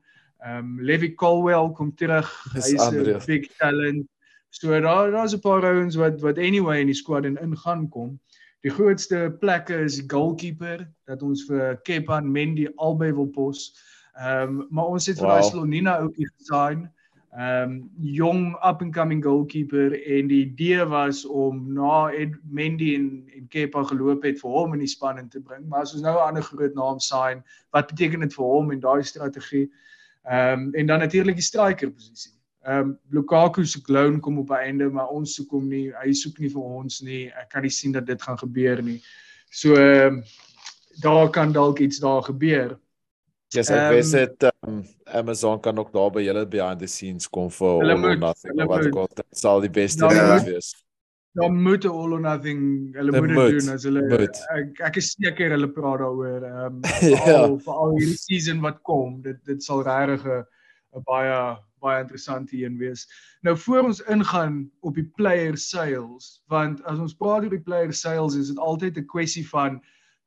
[0.46, 2.30] Ehm um, Levi Colwell kom terug.
[2.54, 4.06] Hy's 'n big talent.
[4.50, 8.20] So daar daar's 'n paar ouens wat wat anyway in die squad en ingaan kom.
[8.62, 13.74] Die grootste plekke is goalkeeper dat ons vir Kepa en Mendy albei wil pos.
[14.14, 15.44] Ehm um, maar ons het vir wow.
[15.44, 16.86] Slonina ouetjie gesign.
[17.32, 22.96] Ehm um, jong up and coming goalkeeper en die idee was om na Ed Mendy
[22.96, 25.64] en en Kepa geloop het vir hom in die span in te bring.
[25.68, 27.40] Maar as ons nou 'n ander groot naam sign,
[27.72, 29.72] wat beteken dit vir hom en daai strategie?
[30.28, 32.36] Ehm um, en dan natuurlik die striker posisie.
[32.66, 35.94] Ehm um, Lukaku se loan kom op einde, maar ons soek hom nie.
[36.04, 37.32] Hy soek nie vir ons nie.
[37.32, 39.00] Ek kan nie sien dat dit gaan gebeur nie.
[39.50, 40.24] So um,
[41.02, 42.80] daar kan dalk iets daar gebeur.
[43.52, 44.76] Ja, yes, ek um, weet dit um,
[45.20, 48.62] Amazon kan ook daar by julle behind the scenes kom vir all or nothing.
[48.70, 50.08] Wat ek al sal die beste
[50.46, 50.70] wees.
[51.36, 52.62] Dan moet all or nothing
[52.96, 54.40] hulle moet dit doen as hulle moet.
[54.56, 56.80] ek ek is seker hulle praat daaroor ehm um,
[57.12, 57.44] ja.
[57.66, 59.20] vir al hierdie season wat kom.
[59.28, 61.36] Dit dit sal regtig 'n baie
[61.84, 63.04] baie interessant hier wees.
[63.44, 67.92] Nou voor ons ingaan op die player sales, want as ons praat oor die player
[67.92, 69.82] sales is dit altyd 'n kwessie van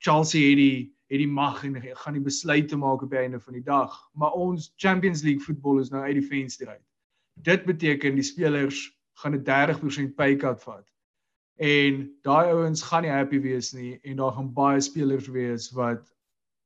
[0.05, 3.53] Chelsea het die het die mag en gaan die besluite maak op die einde van
[3.53, 3.93] die dag.
[4.13, 6.83] Maar ons Champions League voetbal is nou uit die venster uit.
[7.35, 8.87] Dit beteken die spelers
[9.21, 10.89] gaan 'n 30% pay cut vat.
[11.57, 16.15] En daai ouens gaan nie happy wees nie en daar gaan baie spelers wees wat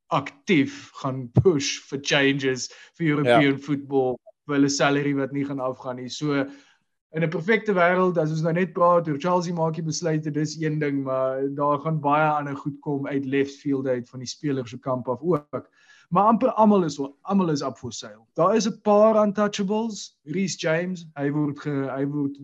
[0.07, 3.59] aktief gaan push for changes vir European ja.
[3.59, 4.17] football
[4.47, 6.09] vir hulle salary wat nie gaan afgaan nie.
[6.09, 6.47] So
[7.17, 10.57] in 'n perfekte wêreld as ons nou net praat oor Chelsea maak jy besluite dis
[10.61, 14.29] een ding maar daar gaan baie ander goed kom uit left field uit van die
[14.29, 15.71] spelers se kamp af ook.
[16.11, 18.27] Maar amper almal is almal is up for sale.
[18.35, 20.19] Daar is 'n paar untouchables.
[20.25, 22.37] Reece James hy word ge, hy word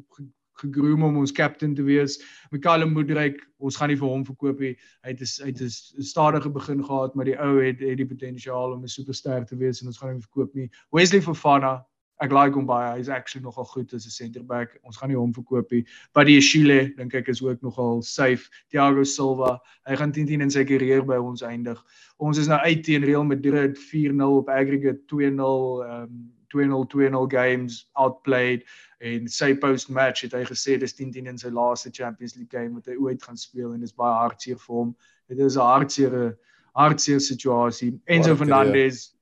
[0.55, 2.23] gegroom om ons captain te wees.
[2.51, 4.77] Mikael Moodryk ons gaan nie vir hom verkoop nie.
[5.03, 8.07] Hy het is, hy het 'n stadige begin gehad maar die ou het het die
[8.07, 10.71] potensiaal om 'n superster te wees en ons gaan hom verkoop nie.
[10.91, 11.85] Wesley Fofana
[12.23, 12.93] ek like hom baie.
[12.97, 14.79] Hy's actually nogal goed as 'n center back.
[14.85, 15.85] Ons gaan nie hom verkoop nie.
[16.15, 18.49] Buddy Shile dink ek is ook nogal safe.
[18.73, 21.83] Thiago Silva, hy gaan 10-10 in sy karier by ons eindig.
[22.19, 27.87] Ons is nou uit teen Real Madrid 4-0 op aggregate 2-0 um 2-0 2-0 games
[27.95, 28.63] outplayed
[29.01, 32.75] en sy post match het hy gesê dis 10-10 in sy laaste Champions League game
[32.75, 34.95] wat hy ooit gaan speel en dis baie hartseer vir hom.
[35.29, 36.37] Dit is 'n hartseer
[36.75, 37.99] hartseer situasie.
[38.07, 39.15] Enzo Fernandez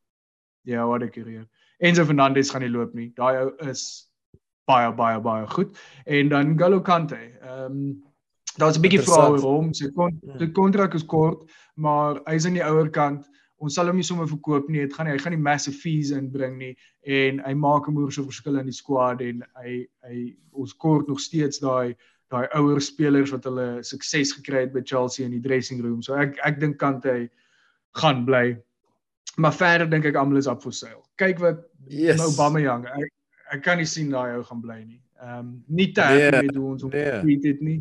[0.64, 1.48] Ja, wat 'n karier.
[1.82, 3.10] Enzo Fernandez gaan nie loop nie.
[3.18, 3.82] Daai ou is
[4.70, 5.76] baie baie baie goed.
[6.06, 7.18] En dan Galo Kante.
[7.42, 8.02] Ehm um,
[8.60, 9.72] daar's 'n bietjie vrae oor hom.
[9.74, 10.38] Sy kon ja.
[10.38, 13.26] sy kontrak is kort, maar hy's aan die ouer kant.
[13.62, 14.80] Ons sal hom nie sommer verkoop nie.
[14.80, 18.12] Dit gaan nie hy gaan nie massive fees inbring nie en hy maak 'n moeë
[18.12, 21.96] so verskil in die squad en hy hy ons kort nog steeds daai
[22.30, 26.02] daai ouer spelers wat hulle sukses gekry het by Chelsea in die dressing room.
[26.02, 27.30] So ek ek dink Kante
[27.94, 28.56] gaan bly
[29.36, 31.02] maar verder dink ek almal is op for sale.
[31.20, 32.20] Kyk wat yes.
[32.20, 32.86] nou Bameyang.
[32.86, 33.10] Ek
[33.52, 35.00] ek kan nie sien daai ou gaan bly nie.
[35.22, 36.46] Ehm um, nie te happy yeah.
[36.46, 37.20] met hoe ons hom yeah.
[37.20, 37.78] getreat het nie.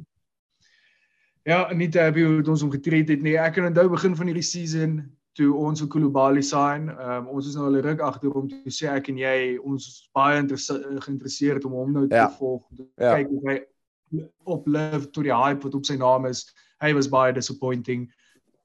[1.48, 3.38] Ja, nie te happy hoe ons hom getreat het nie.
[3.40, 5.00] Ek kan onthou begin van hierdie season
[5.40, 6.90] toe ons vir Kulubali sign.
[6.92, 9.90] Ehm um, ons is nou al ruk agter om te sê ek en jy ons
[10.16, 12.30] baie geïnteresseerd om hom nou te yeah.
[12.30, 12.38] Ja.
[12.38, 12.66] volg.
[12.96, 13.16] Ja.
[13.16, 13.60] Kyk hoe hy
[14.44, 16.46] op live tot die hype wat op sy naam is.
[16.84, 18.10] Hy was baie disappointing.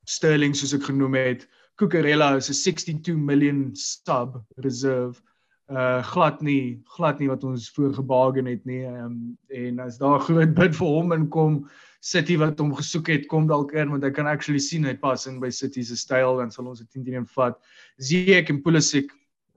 [0.06, 1.46] Sterling soos ek genoem het.
[1.76, 5.20] Cucurella is 'n 62 million sub reserve.
[5.68, 8.84] Uh glad nie, glad nie wat ons voorgebaken het nie.
[8.86, 11.68] Ehm um, en as daar groot bid vir hom inkom,
[12.00, 15.26] City wat hom gesoek het, kom dalk in want ek kan actually sien hy pas
[15.26, 17.58] in by City se styl en sal ons dit 10-10 vat.
[17.98, 19.10] Ziyech en Pulisic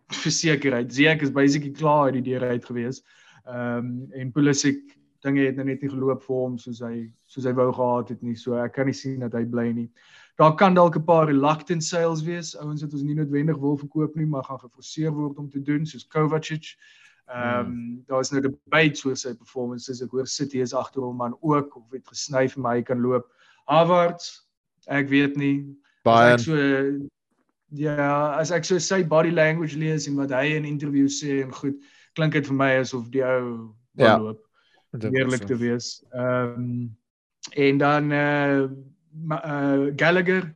[0.10, 0.92] versekerheid.
[0.92, 3.04] Ziyech is basically klaar uit die deur uit gewees.
[3.46, 4.82] Ehm um, en Pulisic
[5.22, 8.24] dinge het nou net nie geloop vir hom soos hy soos hy wou gehad het
[8.26, 8.36] nie.
[8.36, 9.90] So ek kan nie sien dat hy bly nie.
[10.40, 14.16] Daar kan dalk 'n paar reluctant sales wees, ouens wat ons nie noodwendig wil verkoop
[14.16, 16.76] nie, maar gaan geforseer word om te doen soos Kovacic.
[17.28, 20.02] Ehm um, daar's nou debates oor sy performances.
[20.02, 23.28] Ek hoor City is agter hom man ook of het gesny vir my kan loop.
[23.68, 24.48] Havertz,
[24.88, 25.76] ek weet nie.
[26.08, 26.56] Baie so
[27.76, 31.52] ja, as ek so sy body language lees en wat hy in interviews sê en
[31.54, 31.76] goed,
[32.16, 34.18] klink dit vir my asof die ou wil Ja.
[34.18, 34.40] loop
[34.94, 36.00] eerlik te wees.
[36.14, 36.98] Ehm um,
[37.56, 38.70] en dan eh uh,
[39.32, 40.56] uh, Gallagher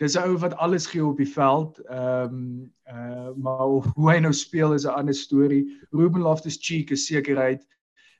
[0.00, 1.78] dis 'n ou wat alles gee op die veld.
[1.88, 5.66] Ehm um, uh, maar hoe hy nou speel is 'n ander storie.
[5.90, 7.66] Ruben Loftus-Cheek is sekerheid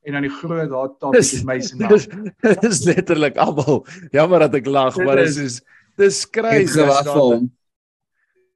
[0.02, 2.32] en dan die groot daar top is Mason dis, Mount.
[2.60, 3.86] dis letterlik almal.
[4.10, 5.62] Jammer dat ek lag, Dit maar dit is- is
[5.96, 6.80] dis crazy.
[6.80, 7.50] as vir daar- hom.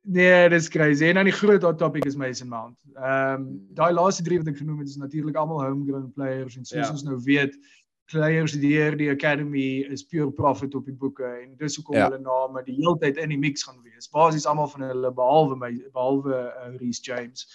[0.06, 1.04] Nee, dis crazy.
[1.04, 2.76] En dan die groot hot topic is Mason Mount.
[2.94, 6.64] Ehm um, daai laaste drie wat ek genoem het is natuurlik almal homegrown players en
[6.64, 6.90] soos ja.
[6.92, 7.56] ons nou weet,
[8.10, 12.08] players deur die academy is pure profit op die boeke en dis hoekom Ja.
[12.10, 14.08] hulle name die hele tyd in die mix gaan wees.
[14.08, 17.46] Basies almal van hulle behalwe my behalwe uh, Reece James.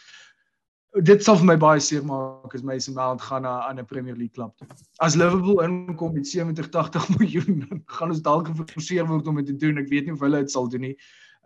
[1.05, 4.15] Dit sal vir my baie seer maak as Mason Mount gaan na 'n ander Premier
[4.15, 4.67] League klub toe.
[4.99, 9.45] As Liverpool inkom met 70 80 miljoen, dan gaan ons dalk geforseer word om dit
[9.45, 9.77] te doen.
[9.77, 10.97] Ek weet nie of hulle dit sal doen nie.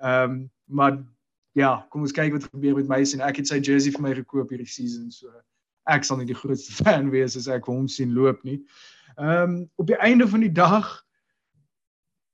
[0.02, 1.04] Ehm um, maar
[1.52, 3.20] ja, kom ons kyk wat gebeur met Mason.
[3.22, 5.28] Ek het sy jersey vir my gekoop hierdie season, so
[5.86, 8.62] ek sal nie die grootste fan wees as ek hom sien loop nie.
[9.18, 11.04] Ehm um, op die einde van die dag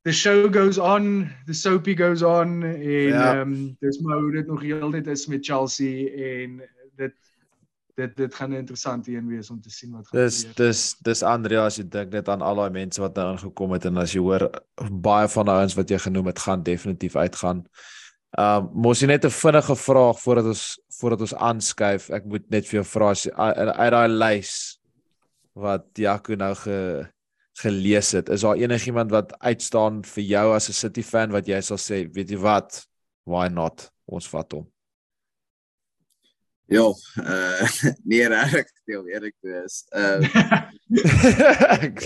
[0.05, 3.41] the show goes on, the soapy goes on en Ja.
[3.41, 6.07] ehm um, dis maar hoe dit nog heeltyd is met Chelsea
[6.43, 6.61] en
[6.95, 7.13] dit
[7.99, 11.23] dit dit gaan 'n interessante een wees om te sien wat gaan Dis dis dis
[11.23, 14.13] Andrea as jy dink net aan al daai mense wat nou aangekom het en as
[14.13, 14.49] jy hoor
[14.91, 17.65] baie van die ouens wat jy genoem het gaan definitief uitgaan.
[18.37, 22.09] Um mos jy net 'n vinnige vraag voordat ons voordat ons aanskuif.
[22.09, 24.79] Ek moet net vir jou vra as uit daai lys
[25.55, 27.07] wat Jaco nou ge
[27.59, 28.29] gelees het.
[28.29, 32.07] Is daar enigiemand wat uitstaan vir jou as 'n City fan wat jy sal sê,
[32.13, 32.85] weet jy wat?
[33.25, 33.91] Why not?
[34.05, 34.67] Ons vat hom.
[36.69, 37.67] Ja, uh
[38.09, 39.85] nee reg, deel eerlik te wees.
[39.89, 40.21] Uh
[41.85, 42.01] ek,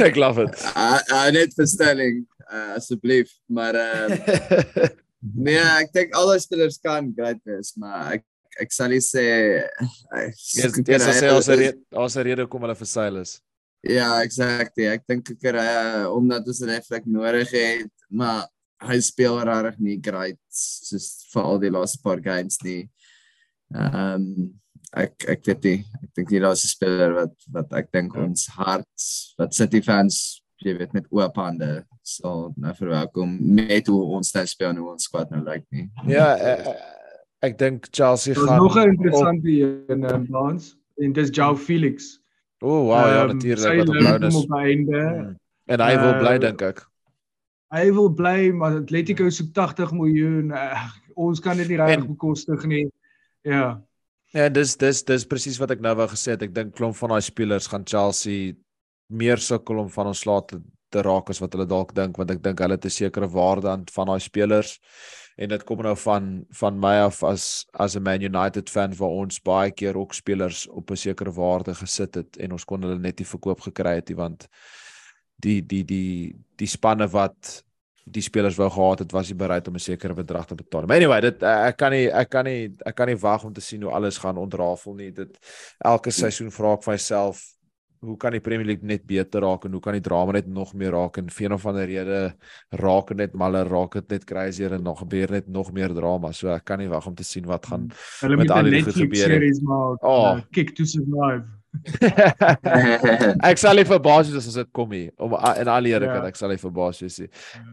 [0.00, 0.60] ek love it.
[0.76, 4.88] uh, net vir stelling uh, asseblief, maar uh
[5.20, 8.26] nee, ek dink al die spelers kan great wees, maar ek
[8.58, 9.24] ek sal nie sê
[9.62, 13.36] uh, Eers eers as hy ons rede ons rede kom hulle vir Silas.
[13.86, 14.88] Ja, exactly.
[14.90, 18.48] Ek dink ek uh, omdat ons 'n effek nodig het, maar
[18.82, 22.88] hy speel regtig nie great soos vir al die laaste paar games nie.
[23.74, 24.50] Ehm um,
[24.96, 25.78] ek ek weet nie.
[26.02, 29.08] Ek dink nie daar's 'n speler wat wat ek dink ons hart
[29.38, 34.46] wat City fans jy weet met oop hande sal nou verwelkom met hoe ons nou
[34.46, 35.88] speel en hoe ons squad nou lyk nie.
[36.10, 36.70] Ja, ek,
[37.46, 42.16] ek dink Chelsea gaan nog 'n interessante een in Baans en dis João Felix.
[42.60, 44.34] O, oh, wow, ja Ehm, natuurlik wat kom is.
[44.34, 44.98] Op einde.
[44.98, 45.36] Mm.
[45.64, 46.80] En hy wil bly dink ek.
[47.68, 50.50] Hy wil bly, maar Atletico soek 80 miljoen.
[50.56, 52.86] Uh, ons kan dit nie reg bekostig nie.
[53.44, 53.82] Ja.
[54.32, 56.42] Ja, dis dis dis presies wat ek nou wou gesê het.
[56.42, 58.56] Ek dink klomp van daai spelers gaan Chelsea
[59.08, 62.42] meer sukkel om van ontslae te, te raak as wat hulle dalk dink want ek
[62.44, 64.78] dink hulle het 'n sekere waarde aan van daai spelers
[65.36, 69.16] en dit kom nou van van my af as as 'n Man United fan waar
[69.22, 72.98] ons baie keer ook spelers op 'n sekere waarde gesit het en ons kon hulle
[72.98, 74.48] net nie verkoop gekry het nie want
[75.36, 77.64] die die die die spanne wat
[78.12, 80.86] die spelers wou gehad het was nie bereid om 'n sekere bedrag te betaal.
[80.86, 83.60] Maar anyway, dit ek kan nie ek kan nie ek kan nie wag om te
[83.60, 85.10] sien hoe alles gaan ontrafel nie.
[85.12, 85.38] Dit
[85.78, 87.57] elke seisoen vra ek vir myself
[88.00, 90.74] hoe kan die Premier League net beter raak en hoe kan die drama net nog
[90.74, 92.34] meer raak en vir een of ander rede
[92.70, 96.32] raak dit net maller, raak dit net crazier en nog gebeur net nog meer drama.
[96.32, 97.90] So ek kan nie wag om te sien wat gaan
[98.20, 99.42] Hulle Met moet al 'n die goed Netflix gebeur het.
[99.42, 100.02] series maak.
[100.02, 100.36] Oh.
[100.36, 101.57] Uh, Kick to survive.
[103.50, 105.12] ek sal nie verbaas wees as dit kom hier.
[105.18, 106.28] Om in al eerlikheid, Ja.
[106.28, 107.28] ek sal nie verbaas wees nie.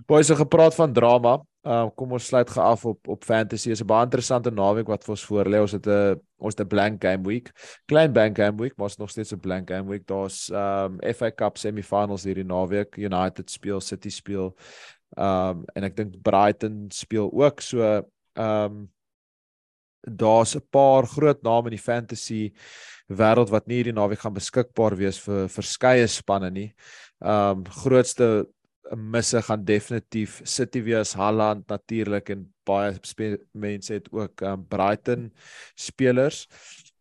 [0.08, 1.40] Boys, so gepraat van drama.
[1.66, 3.72] Uh kom ons sluit gou af op op fantasy.
[3.72, 5.62] Is 'n baie interessante naweek wat vir ons voorlê.
[5.62, 7.52] Ons het 'n ons het 'n blank game week.
[7.88, 10.06] Klein blank game week, maar ons het nog steeds 'n blank game week.
[10.06, 12.98] Daar's um FA Cup semifinals hierdie naweek.
[12.98, 14.56] United speel, City speel.
[15.18, 17.62] Um en ek dink Brighton speel ook.
[17.62, 18.04] So
[18.38, 18.90] um
[20.06, 22.54] daar's 'n paar groot name in die fantasy
[23.10, 26.74] wêreld wat nie hierdie naweek gaan beskikbaar wees vir verskeie spanne nie.
[27.22, 28.48] Um grootste
[28.96, 32.94] misse gaan definitief City wees, Haaland natuurlik en baie
[33.54, 35.32] mense het ook um Brighton
[35.76, 36.48] spelers.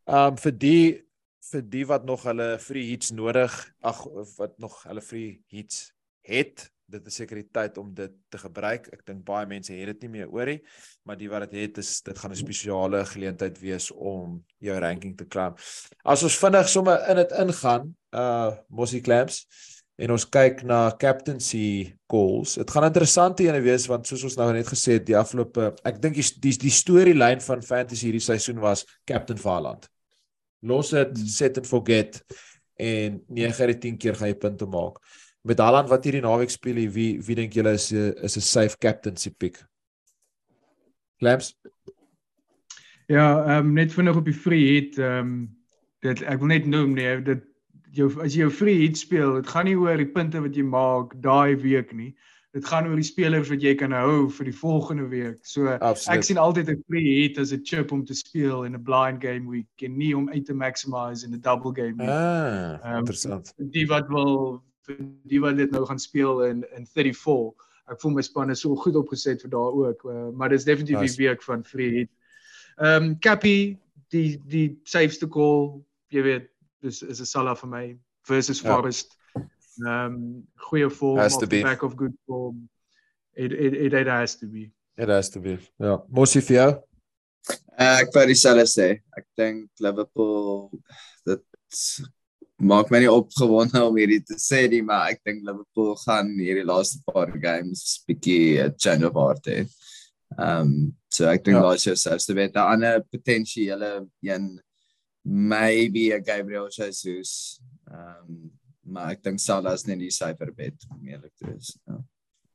[0.06, 1.04] Um vir die
[1.52, 3.52] vir die wat nog hulle free hits nodig,
[3.82, 4.04] ag
[4.38, 5.92] wat nog hulle free hits
[6.24, 8.88] het, dit die tyd om dit te gebruik.
[8.92, 10.60] Ek dink baie mense het dit nie meer oor nie,
[11.04, 15.16] maar die wat dit het is dit gaan 'n spesiale geleentheid wees om jou ranking
[15.16, 15.54] te klim.
[16.04, 19.46] As ons vinnig sommer in dit ingaan, uh Mossie Clamps
[19.96, 22.54] en ons kyk na captaincy calls.
[22.54, 26.00] Dit gaan interessant hier wees want soos ons nou net gesê het, die afgelope ek
[26.02, 29.88] dink die die, die storielyn van fantasy hierdie seisoen was Captain Valand.
[30.62, 31.26] Los dit, Hmm.
[31.26, 32.22] set and forget
[32.76, 34.98] en 9 uit die 10 keer gaan jy punte maak.
[35.44, 39.30] Met Haaland wat hierdie naweek speel, wie wie dink julle is is 'n safe captaincy
[39.30, 39.58] pick?
[41.20, 41.54] Clamps?
[43.06, 45.34] Ja, ehm um, net vinnig op die free hit, ehm um,
[46.00, 47.44] dit ek wil net noem nee, dit
[47.92, 50.64] jou as jy jou free hit speel, dit gaan nie oor die punte wat jy
[50.64, 52.14] maak daai week nie.
[52.56, 55.38] Dit gaan oor die spelers wat jy kan hou vir die volgende week.
[55.44, 56.16] So Absoluut.
[56.18, 59.20] ek sien altyd 'n free hit as 'n chip om te speel in 'n blind
[59.20, 62.08] game week en nie om uit te maximize in 'n double game week.
[62.08, 63.52] Ah, Ehm, interessant.
[63.58, 64.98] die wat wil vir
[65.30, 67.52] die wat dit nou gaan speel in in 34.
[67.92, 71.00] Ek voel my span is so goed opgeset vir daar ook, uh, maar dis definitief
[71.00, 71.16] Nice.
[71.16, 72.10] die week van free hit.
[72.78, 73.76] Ehm um, Cappy,
[74.10, 76.48] die die safeste call, jy weet,
[76.82, 78.74] dis is 'n Salah vir my versus Ja.
[78.74, 79.16] Forest.
[79.34, 81.62] Ehm um, goeie vorm to the be.
[81.62, 82.68] back of good form.
[83.36, 84.70] It it it, it has to be.
[84.96, 85.58] It has to be.
[85.78, 86.70] Ja, Mosie vir jou?
[87.78, 89.02] Uh, ek wou dieselfde sê.
[89.18, 90.70] Ek dink Liverpool
[91.26, 91.42] dit
[92.58, 96.64] maak my nie opgewonde om hierdie te sê nie, maar ek dink Liverpool gaan hierdie
[96.64, 99.64] laaste paar games bietjie 'n change of heart hê.
[100.38, 101.62] Ehm um, so ek dink Ja.
[101.62, 104.60] daar is jouselfs te weet 'n ander potensiële een
[105.24, 107.60] maybe 'n Gabriel Jesus.
[107.90, 108.50] Ehm um,
[108.86, 111.78] maar ek dink Salah is net die syfer bet om eerlik te wees.
[111.86, 111.98] Ja.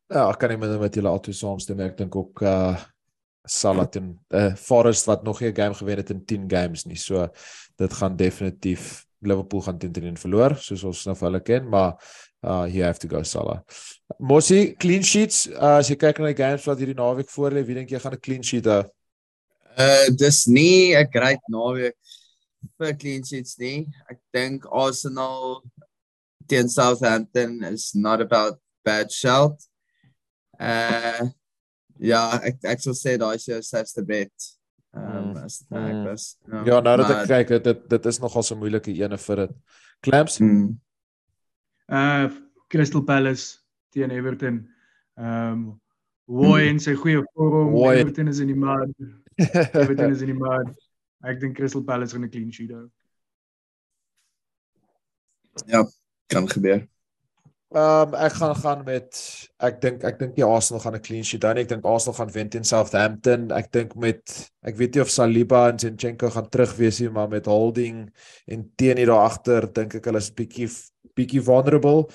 [0.09, 1.79] Ja, ek kan nie minder met julle altyd saamstem.
[1.79, 2.77] Ek dink ook uh
[3.47, 6.95] Salah teen uh, Forest wat nog nie 'n game gewen het in 10 games nie.
[6.97, 7.27] So
[7.77, 11.97] dit gaan definitief Liverpool gaan teen teen verloor soos ons nou vir hulle ken, maar
[12.43, 13.59] uh you have to go Salah.
[14.19, 17.65] Mosie clean sheets, uh, as jy kyk na die games wat hierdie naweek voor lê,
[17.67, 18.79] wie dink jy gaan 'n clean sheet hê?
[19.77, 21.97] Uh dis nie 'n great naweek
[22.79, 23.87] vir clean sheets nie.
[24.09, 25.63] Ek dink Arsenal
[26.47, 29.59] teen Southampton is not about bad shout.
[30.59, 31.29] Uh
[31.99, 34.31] ja, ek ek sou sê daai is jou safeste bet.
[34.95, 35.89] Ehm Mm, um, as dit nou mm.
[35.89, 36.23] ek was.
[36.47, 39.17] Ja, Ja, nou dat maar- ek kyk, dit dit, is nogal so 'n moeilike ene
[39.17, 39.51] vir dit.
[40.01, 40.39] Clamps?
[40.39, 40.79] Mm.
[41.87, 42.29] Uh
[42.67, 43.57] Crystal Palace
[43.89, 44.69] teen Everton.
[45.17, 45.81] Ehm um,
[46.29, 47.71] Woy en sy goeie vorm.
[47.73, 47.95] Woy.
[47.97, 48.93] Everton is in die mud.
[49.81, 50.75] Everton is in die mud.
[51.23, 52.89] Ek dink Crystal Palace gaan 'n clean sheet hou.
[56.27, 56.87] kan gebeur.
[57.69, 59.17] Ehm um, ek gaan gaan met
[59.61, 61.53] ek dink ek dink die Arsenal gaan 'n clean sheet hou.
[61.53, 61.61] nie.
[61.61, 63.51] Ek dink Arsenal gaan wen teen Southampton.
[63.51, 64.23] Ek dink met
[64.65, 68.09] ek weet nie of Saliba en Zinchenko gaan terug wees nie, maar met Holding
[68.47, 70.65] en Tierney daar agter dink ek hulle is bietjie
[71.15, 72.09] bietjie vulnerable.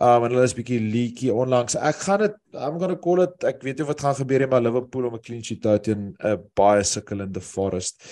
[0.00, 1.76] Um en hulle is bietjie leaky onlangs.
[1.76, 4.50] Ek gaan dit I'm going to call it ek weet nie wat gaan gebeur nie,
[4.50, 8.02] maar Liverpool om 'n clean sheet hou teen 'n baie sukkelende Forest.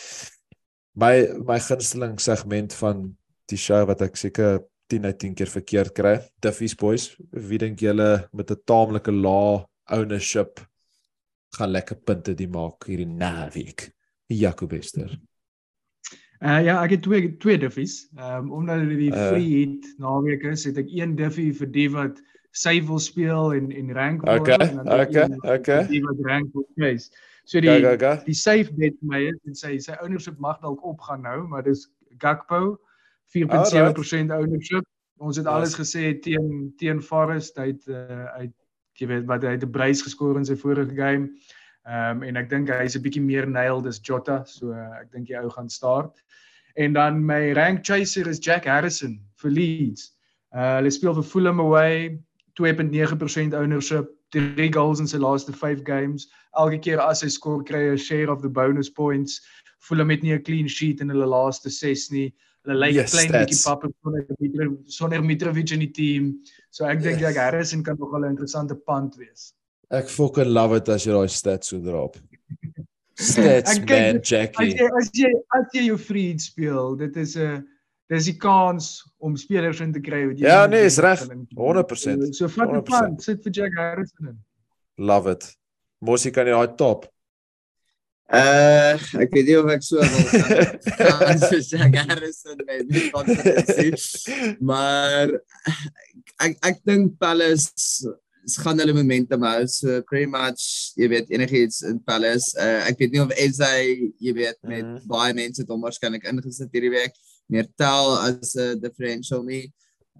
[0.94, 3.16] My my gunsteling segment van
[3.48, 6.14] die show wat ek seker 10 uit 10 keer verkeerd kry.
[6.40, 10.60] Duffy's boys, wie dink julle met 'n taamlike lae ownership
[11.56, 13.90] gaan lekker punte die maak hierdie naweek?
[14.28, 15.18] Jaco Bester.
[16.42, 18.08] Uh ja, ek het twee twee diffies.
[18.16, 19.28] Ehm um, omdat dit die Uh.
[19.28, 22.18] free hit naweek is, het ek een diffie vir die wat
[22.52, 24.40] sy wil speel en en rank wil.
[24.40, 25.86] Okay, en dan okay, een okay.
[25.86, 27.10] Die wat rank wil chase.
[27.44, 28.24] So die Ga ga ga.
[28.24, 31.62] die safe bet vir my is en sy sy ownership mag dalk opgaan nou, maar
[31.62, 32.78] dis Gakpo
[33.34, 34.84] 4.7% ownership.
[35.18, 35.54] Ons het Nice.
[35.56, 38.52] alles gesê teen teen Forest uit uh, uit
[38.96, 41.30] jy weet wat hy het 'n brace geskoor in sy vorige game.
[41.86, 45.12] Ehm um, en ek dink hy's 'n bietjie meer nailed as Jota, so uh, ek
[45.12, 46.22] dink die ou gaan start.
[46.76, 50.12] En dan my rank chaser is Jack Harrison vir Leeds.
[50.52, 52.18] Uh hulle speel vir Fulham away,
[52.60, 56.28] 2.9% ownership, 3 goals in sy laaste 5 games.
[56.56, 59.40] Elke keer as hy skoor kry hy 'n share of the bonus points.
[59.80, 62.34] Fulham het nie 'n clean sheet in hulle laaste 6 nie.
[62.66, 66.32] Hulle lyk Yes, klein bietjie papper sonder Mitro- sonder Mitrovic in die team.
[66.70, 67.28] So ek dink Yes.
[67.34, 69.52] Jack Harrison kan nog 'n interessante punt wees.
[69.90, 72.16] Ek fucking love it as jy daai stats so drop.
[73.18, 74.74] Stats kyk- man As Jackie.
[74.74, 77.64] jy as jy as jy jou vriend speel, dit is 'n
[78.10, 81.20] dis die kans om spelers in te kry wat jy Ja, nee, is reg.
[81.20, 82.34] wat hulle- 100%.
[82.34, 82.84] So vat 'n 100%.
[82.84, 84.38] punt, sit vir Jack Harrison in.
[84.98, 85.56] Love it.
[86.02, 87.06] Mosie kan jy daai top.
[88.26, 90.24] Uh ek weet nie of ek so wil
[90.98, 94.26] gaan so Jack Harrison met die confidence.
[94.58, 95.30] Maar
[96.42, 98.02] ek ek dink Palace
[98.54, 99.66] gaan hulle momentum hou.
[99.70, 102.50] So pretty much, jy weet enigiets in Palace.
[102.58, 103.70] Uh, ek weet nie of Eze,
[104.22, 104.84] jy weet met.
[104.84, 105.06] Mhm.
[105.10, 107.14] baie mense het hom waarskynlik ingesit hierdie week
[107.50, 109.70] meer tel as 'n uh, differential nie.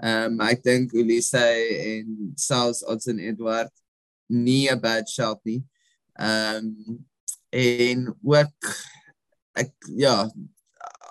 [0.02, 3.70] Ehm um, ek dink Ulisse en South Odson Edward
[4.28, 5.62] nie 'n bad shot nie.
[6.18, 7.04] Ehm um,
[7.54, 8.72] en ook
[9.56, 10.30] ek ja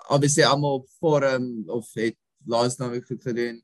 [0.08, 2.16] obviously almal op forum of het
[2.46, 3.62] laas naweek goed gedoen.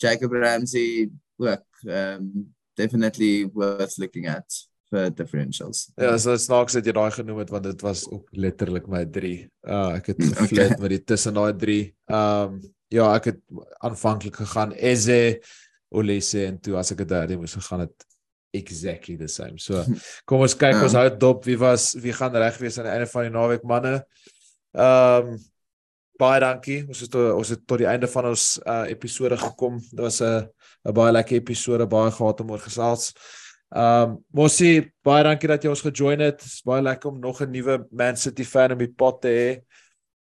[0.00, 5.88] Jacob Ramsey ook um definitely worth looking at vir differentials.
[5.94, 9.32] Ja, so snaaks dat jy daai genoem het want dit was ook letterlik my 3.
[9.68, 10.82] Uh ek het geflit okay.
[10.82, 11.80] met die tussen daai 3.
[12.20, 13.42] Um ja, ek het
[13.86, 15.38] aanvanklik gegaan Eze,
[15.94, 18.06] Olise en toe as ek dit derde moes gegaan het
[18.52, 19.58] exactly the same.
[19.58, 19.84] So
[20.28, 20.82] kom ons kyk ja.
[20.86, 23.66] ons hou dop wie was wie gaan reg wees aan die einde van die naweek
[23.68, 24.00] manne.
[24.74, 25.36] Um
[26.20, 26.82] baie dankie.
[26.88, 29.78] Ons het ons het tot die einde van ons uh episode gekom.
[29.90, 30.48] Dit was 'n
[30.84, 33.12] 'n baie lekker episode, baie gehad om oor gesels.
[33.70, 36.38] Um Mosie, baie dankie dat jy ons gejoin het.
[36.38, 39.28] Dit is baie lekker om nog 'n nuwe Man City fan in die pot te
[39.28, 39.50] hê.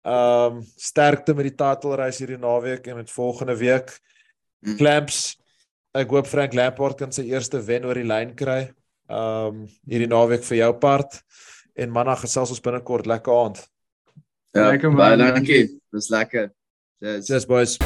[0.05, 4.01] Um sterkte met die title race hierdie naweek en met volgende week.
[4.61, 4.77] Mm.
[4.77, 5.37] Clamps.
[5.97, 8.67] Ek hoop Frank Lampard kan sy eerste wen oor die lyn kry.
[9.09, 11.23] Um hierdie naweek vir jou part
[11.77, 13.63] en manna gesels ons binnekort lekker aand.
[14.57, 15.03] Ja, lekker man.
[15.05, 15.63] Baie dankie.
[15.97, 16.53] Dis lekker.
[17.01, 17.31] Cheers.
[17.31, 17.79] Cheers boys.